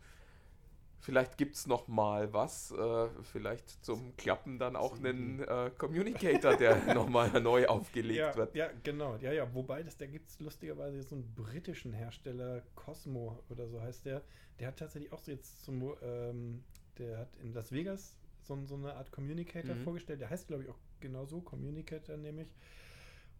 Vielleicht 0.98 1.36
gibt 1.36 1.54
es 1.54 1.66
noch 1.66 1.86
mal 1.88 2.32
was. 2.32 2.72
Äh, 2.72 3.08
vielleicht 3.22 3.84
zum 3.84 4.16
Klappen 4.16 4.58
dann 4.58 4.74
auch 4.74 4.96
einen 4.98 5.40
äh, 5.40 5.70
Communicator, 5.78 6.56
der 6.56 6.76
noch 6.94 7.08
mal 7.08 7.28
neu 7.40 7.66
aufgelegt 7.66 8.18
ja, 8.18 8.34
wird. 8.34 8.56
ja, 8.56 8.70
genau. 8.82 9.16
Ja, 9.16 9.30
ja. 9.32 9.54
Wobei, 9.54 9.82
das, 9.84 9.96
da 9.96 10.06
gibt 10.06 10.30
es 10.30 10.40
lustigerweise 10.40 11.02
so 11.02 11.14
einen 11.14 11.32
britischen 11.34 11.92
Hersteller, 11.92 12.62
Cosmo 12.74 13.38
oder 13.50 13.68
so 13.68 13.80
heißt 13.80 14.06
der. 14.06 14.22
Der 14.58 14.68
hat 14.68 14.78
tatsächlich 14.78 15.12
auch 15.12 15.20
so 15.20 15.30
jetzt 15.30 15.64
zum, 15.64 15.94
ähm, 16.02 16.64
der 16.98 17.18
hat 17.18 17.36
in 17.36 17.52
Las 17.52 17.70
Vegas 17.70 18.16
so, 18.42 18.58
so 18.64 18.74
eine 18.74 18.94
Art 18.94 19.12
Communicator 19.12 19.76
Mhm. 19.76 19.80
vorgestellt. 19.80 20.20
Der 20.20 20.30
heißt, 20.30 20.48
glaube 20.48 20.64
ich, 20.64 20.68
auch 20.70 20.78
genauso 20.98 21.40
Communicator 21.40 22.16
nämlich. 22.16 22.48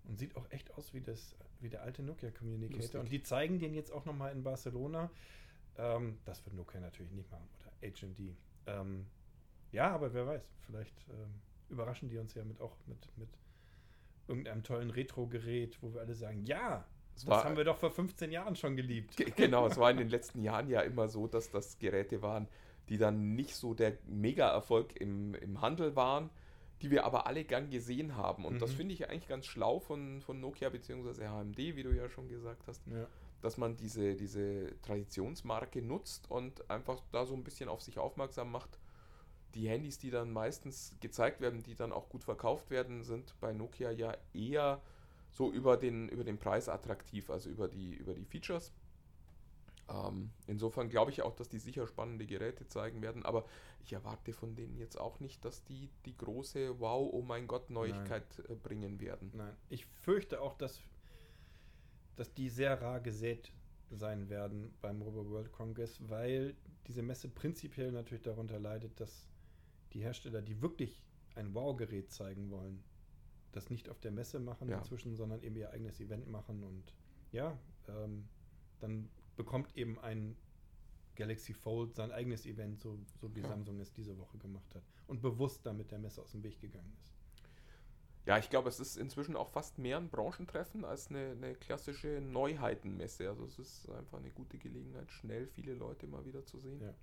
Und 0.09 0.19
sieht 0.19 0.37
auch 0.37 0.49
echt 0.51 0.73
aus 0.75 0.95
wie, 0.95 1.01
das, 1.01 1.35
wie 1.61 1.69
der 1.69 1.83
alte 1.83 2.03
Nokia 2.03 2.31
Communicator. 2.31 2.79
Lustig. 2.81 3.01
Und 3.01 3.11
die 3.13 3.23
zeigen 3.23 3.59
den 3.59 3.75
jetzt 3.75 3.91
auch 3.93 4.05
nochmal 4.05 4.33
in 4.33 4.43
Barcelona. 4.43 5.11
Ähm, 5.79 6.19
das 6.25 6.45
wird 6.47 6.55
Nokia 6.55 6.81
natürlich 6.81 7.13
nicht 7.13 7.31
machen. 7.31 7.49
Oder 7.61 7.91
HMD. 7.91 8.35
Ähm, 8.67 9.07
ja, 9.73 9.91
aber 9.91 10.13
wer 10.15 10.27
weiß. 10.27 10.43
Vielleicht 10.67 10.95
ähm, 11.11 11.35
überraschen 11.69 12.09
die 12.09 12.19
uns 12.19 12.35
ja 12.35 12.45
mit 12.45 12.61
auch 12.61 12.77
mit, 12.87 12.99
mit 13.17 13.29
irgendeinem 14.29 14.63
tollen 14.63 14.91
Retro-Gerät, 14.91 15.79
wo 15.83 15.93
wir 15.95 16.01
alle 16.01 16.15
sagen, 16.15 16.45
ja, 16.47 16.85
das 17.15 17.27
war- 17.27 17.45
haben 17.45 17.57
wir 17.57 17.65
doch 17.65 17.79
vor 17.79 17.91
15 17.91 18.31
Jahren 18.31 18.57
schon 18.57 18.77
geliebt. 18.77 19.17
Ge- 19.17 19.31
Genau, 19.35 19.67
es 19.67 19.77
war 19.77 19.91
in 19.91 19.97
den 19.99 20.09
letzten 20.09 20.43
Jahren 20.43 20.69
ja 20.69 20.81
immer 20.83 21.09
so, 21.09 21.27
dass 21.27 21.51
das 21.51 21.79
Geräte 21.79 22.23
waren, 22.23 22.49
die 22.89 22.99
dann 22.99 23.35
nicht 23.35 23.55
so 23.57 23.75
der 23.75 23.97
Mega-Erfolg 24.07 24.97
im, 25.01 25.35
im 25.35 25.61
Handel 25.61 25.97
waren, 25.97 26.31
die 26.83 26.91
wir 26.91 27.05
aber 27.05 27.27
alle 27.27 27.45
gern 27.45 27.71
gesehen 27.71 28.17
haben. 28.17 28.45
Und 28.45 28.61
das 28.61 28.73
Mhm. 28.73 28.77
finde 28.77 28.95
ich 28.95 29.09
eigentlich 29.09 29.29
ganz 29.29 29.47
schlau 29.47 29.79
von, 29.81 30.21
von 30.21 30.41
Nokia 30.41 30.69
bzw. 30.69 31.27
HMD, 31.29 31.59
wie 31.77 31.83
du 31.83 31.95
ja 31.95 32.09
schon 32.09 32.29
gesagt 32.29 32.67
hast, 32.67 32.87
Ja. 32.87 33.07
dass 33.41 33.57
man 33.57 33.77
diese, 33.77 34.15
diese 34.15 34.75
Traditionsmarke 34.83 35.81
nutzt 35.83 36.31
und 36.31 36.69
einfach 36.71 37.03
da 37.13 37.25
so 37.25 37.35
ein 37.35 37.45
bisschen 37.45 37.69
auf 37.69 37.81
sich 37.83 37.99
aufmerksam 37.99 38.51
macht. 38.53 38.79
Die 39.55 39.69
Handys, 39.69 39.99
die 39.99 40.11
dann 40.11 40.33
meistens 40.33 40.95
gezeigt 41.01 41.41
werden, 41.41 41.63
die 41.63 41.75
dann 41.75 41.93
auch 41.93 42.11
gut 42.11 42.25
verkauft 42.25 42.69
werden, 42.71 43.03
sind 43.05 43.35
bei 43.41 43.53
Nokia 43.55 43.91
ja 43.91 44.15
eher 44.35 44.83
so 45.31 45.51
über 45.51 45.77
den, 45.79 46.09
über 46.11 46.25
den 46.25 46.39
Preis 46.39 46.69
attraktiv, 46.69 47.31
also 47.31 47.49
über 47.49 47.69
die, 47.69 47.95
über 47.95 48.13
die 48.15 48.25
Features. 48.27 48.73
Ähm, 49.89 50.31
insofern 50.47 50.89
glaube 50.89 51.13
ich 51.13 51.23
auch, 51.23 51.35
dass 51.37 51.49
die 51.49 51.59
sicher 51.59 51.87
spannende 51.87 52.27
Geräte 52.27 52.67
zeigen 52.67 53.03
werden, 53.03 53.25
aber 53.25 53.47
ich 53.81 53.93
erwarte 53.93 54.33
von 54.33 54.57
denen 54.57 54.77
jetzt 54.77 54.99
auch 54.99 55.21
nicht, 55.21 55.45
dass 55.45 55.63
die 55.65 55.91
die 56.05 56.17
große 56.17 56.81
Wow, 56.81 57.09
oh 57.13 57.23
mein 57.23 57.47
Gott, 57.47 57.71
Neuigkeit 57.71 58.25
äh, 58.49 58.55
bringen 58.55 59.01
werden. 59.01 59.31
Nein, 59.35 59.57
ich 59.69 59.87
fürchte 59.87 60.41
auch, 60.41 60.55
dass, 60.55 60.81
dass 62.17 62.35
die 62.35 62.49
sehr 62.49 62.81
rar 62.83 63.01
gesät 63.01 63.53
sein 63.91 64.29
werden 64.29 64.75
beim 64.81 64.99
Mobile 64.99 65.31
World 65.31 65.53
Congress, 65.53 66.01
weil 66.09 66.57
diese 66.89 67.03
Messe 67.03 67.29
prinzipiell 67.29 67.93
natürlich 67.93 68.23
darunter 68.23 68.59
leidet, 68.59 68.99
dass 68.99 69.29
die 69.93 70.01
Hersteller, 70.01 70.43
die 70.43 70.61
wirklich 70.61 71.05
ein 71.37 71.55
Wow-Gerät 71.55 72.11
zeigen 72.11 72.51
wollen, 72.51 72.83
das 73.53 73.71
nicht 73.71 73.89
auf 73.89 74.01
der 74.01 74.11
Messe 74.11 74.41
machen 74.41 74.69
Ja. 74.69 74.79
inzwischen, 74.79 75.15
sondern 75.15 75.43
eben 75.43 75.57
ihr 75.57 75.71
eigenes 75.71 76.01
Event 76.01 76.29
machen 76.29 76.65
und 76.65 76.93
ja, 77.31 77.57
ähm, 77.89 78.29
dann 78.81 79.09
bekommt 79.37 79.77
eben 79.77 79.99
ein 80.01 80.37
Galaxy 81.15 81.55
Fold 81.55 81.95
sein 81.95 82.13
eigenes 82.13 82.47
Event, 82.47 82.81
so, 82.81 82.99
so 83.21 83.35
wie 83.35 83.41
Ja. 83.41 83.49
Samsung 83.49 83.81
es 83.81 83.93
diese 83.93 84.19
Woche 84.19 84.39
gemacht 84.39 84.75
hat 84.75 84.83
und 85.07 85.23
bewusst 85.23 85.65
damit 85.65 85.91
der 85.91 85.99
Messe 85.99 86.21
aus 86.23 86.33
dem 86.33 86.43
Weg 86.43 86.61
gegangen 86.61 86.93
ist. 87.01 87.13
Ja, 88.27 88.39
ich 88.39 88.51
glaube, 88.51 88.69
es 88.69 88.81
ist 88.81 88.97
inzwischen 88.97 89.37
auch 89.37 89.49
fast 89.49 89.79
mehr 89.79 89.99
ein 89.99 90.11
Branchentreffen 90.11 90.85
als 90.85 91.09
eine, 91.09 91.31
eine 91.31 91.55
klassische 91.55 92.21
Neuheitenmesse. 92.21 93.29
Also 93.29 93.45
es 93.45 93.59
ist 93.59 93.89
einfach 93.89 94.19
eine 94.19 94.31
gute 94.31 94.59
Gelegenheit, 94.59 95.11
schnell 95.13 95.47
viele 95.47 95.75
Leute 95.75 96.09
mal 96.09 96.25
wieder 96.27 96.45
zu 96.45 96.59
sehen, 96.59 96.81
Ja. 96.81 96.95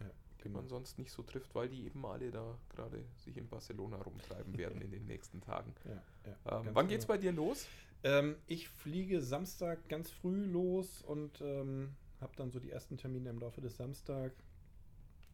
Ja, 0.00 0.10
die 0.44 0.48
man 0.48 0.68
sonst 0.68 0.98
nicht 0.98 1.10
so 1.10 1.22
trifft, 1.22 1.54
weil 1.54 1.68
die 1.68 1.84
eben 1.86 2.04
alle 2.04 2.30
da 2.30 2.58
gerade 2.68 3.04
sich 3.16 3.36
in 3.36 3.48
Barcelona 3.48 3.96
rumtreiben 3.96 4.56
werden 4.58 4.80
in 4.80 4.90
den 4.90 5.06
nächsten 5.06 5.40
Tagen. 5.40 5.74
Ja, 5.84 6.02
ja, 6.26 6.60
Ähm, 6.60 6.70
wann 6.72 6.88
geht's 6.88 7.06
genau. 7.06 7.16
bei 7.16 7.22
dir 7.22 7.32
los? 7.32 7.66
Ähm, 8.02 8.36
ich 8.46 8.68
fliege 8.68 9.22
Samstag 9.22 9.88
ganz 9.88 10.10
früh 10.10 10.44
los 10.44 11.02
und 11.02 11.40
ähm, 11.40 11.96
habe 12.20 12.32
dann 12.36 12.50
so 12.50 12.60
die 12.60 12.70
ersten 12.70 12.96
Termine 12.98 13.30
im 13.30 13.38
Laufe 13.38 13.60
des 13.60 13.76
Samstag. 13.76 14.32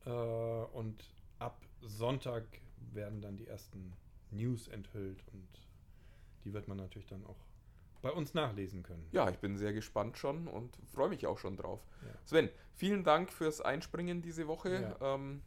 Äh, 0.07 0.11
und 0.11 1.05
ab 1.39 1.61
Sonntag 1.81 2.45
werden 2.93 3.21
dann 3.21 3.37
die 3.37 3.47
ersten 3.47 3.93
News 4.31 4.69
enthüllt 4.69 5.23
und 5.33 5.49
die 6.45 6.53
wird 6.53 6.69
man 6.69 6.77
natürlich 6.77 7.09
dann 7.09 7.27
auch 7.27 7.37
bei 8.03 8.11
uns 8.11 8.35
nachlesen 8.35 8.83
können. 8.83 9.07
Ja, 9.13 9.29
ich 9.31 9.39
bin 9.39 9.57
sehr 9.57 9.73
gespannt 9.73 10.17
schon 10.19 10.49
und 10.49 10.77
freue 10.93 11.09
mich 11.09 11.27
auch 11.27 11.39
schon 11.39 11.57
drauf. 11.57 11.81
Ja. 12.03 12.09
Sven, 12.25 12.49
vielen 12.75 13.05
Dank 13.05 13.33
fürs 13.33 13.61
Einspringen 13.61 14.23
diese 14.23 14.49
Woche. 14.49 14.97
Ähm, 15.01 15.43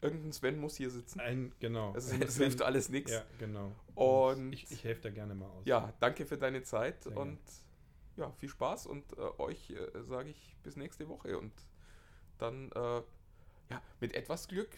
irgendein 0.00 0.32
Sven 0.32 0.58
muss 0.58 0.76
hier 0.76 0.90
sitzen. 0.90 1.20
Ein, 1.20 1.52
genau. 1.58 1.94
Es, 1.96 2.12
es 2.20 2.36
hilft 2.36 2.62
alles 2.62 2.88
nichts. 2.88 3.12
Ja, 3.12 3.22
genau. 3.38 3.72
Und- 3.94 4.52
ich, 4.52 4.70
ich 4.70 4.84
helfe 4.84 5.02
da 5.02 5.10
gerne 5.10 5.34
mal 5.34 5.46
aus. 5.48 5.64
Ja, 5.64 5.92
danke 6.00 6.26
für 6.26 6.38
deine 6.38 6.62
Zeit 6.62 7.04
Sehr 7.04 7.16
und 7.16 7.38
ja, 8.16 8.30
viel 8.32 8.48
Spaß 8.48 8.86
und 8.86 9.12
äh, 9.14 9.20
euch 9.38 9.70
äh, 9.70 10.02
sage 10.04 10.30
ich 10.30 10.56
bis 10.62 10.76
nächste 10.76 11.08
Woche 11.08 11.36
und 11.38 11.52
dann 12.38 12.70
äh, 12.72 13.02
ja, 13.70 13.82
mit 14.00 14.14
etwas 14.14 14.46
Glück 14.46 14.70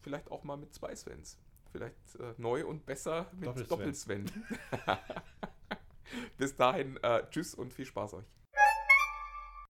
vielleicht 0.00 0.30
auch 0.30 0.42
mal 0.44 0.56
mit 0.56 0.72
zwei 0.72 0.94
Svens. 0.96 1.38
Vielleicht 1.70 2.16
äh, 2.16 2.34
neu 2.38 2.66
und 2.66 2.84
besser 2.86 3.30
mit 3.32 3.46
Doppel-Sven. 3.70 4.26
Doppel-Sven. 4.26 4.30
bis 6.38 6.56
dahin, 6.56 6.96
äh, 7.02 7.22
tschüss 7.30 7.54
und 7.54 7.72
viel 7.72 7.86
Spaß 7.86 8.14
euch. 8.14 8.26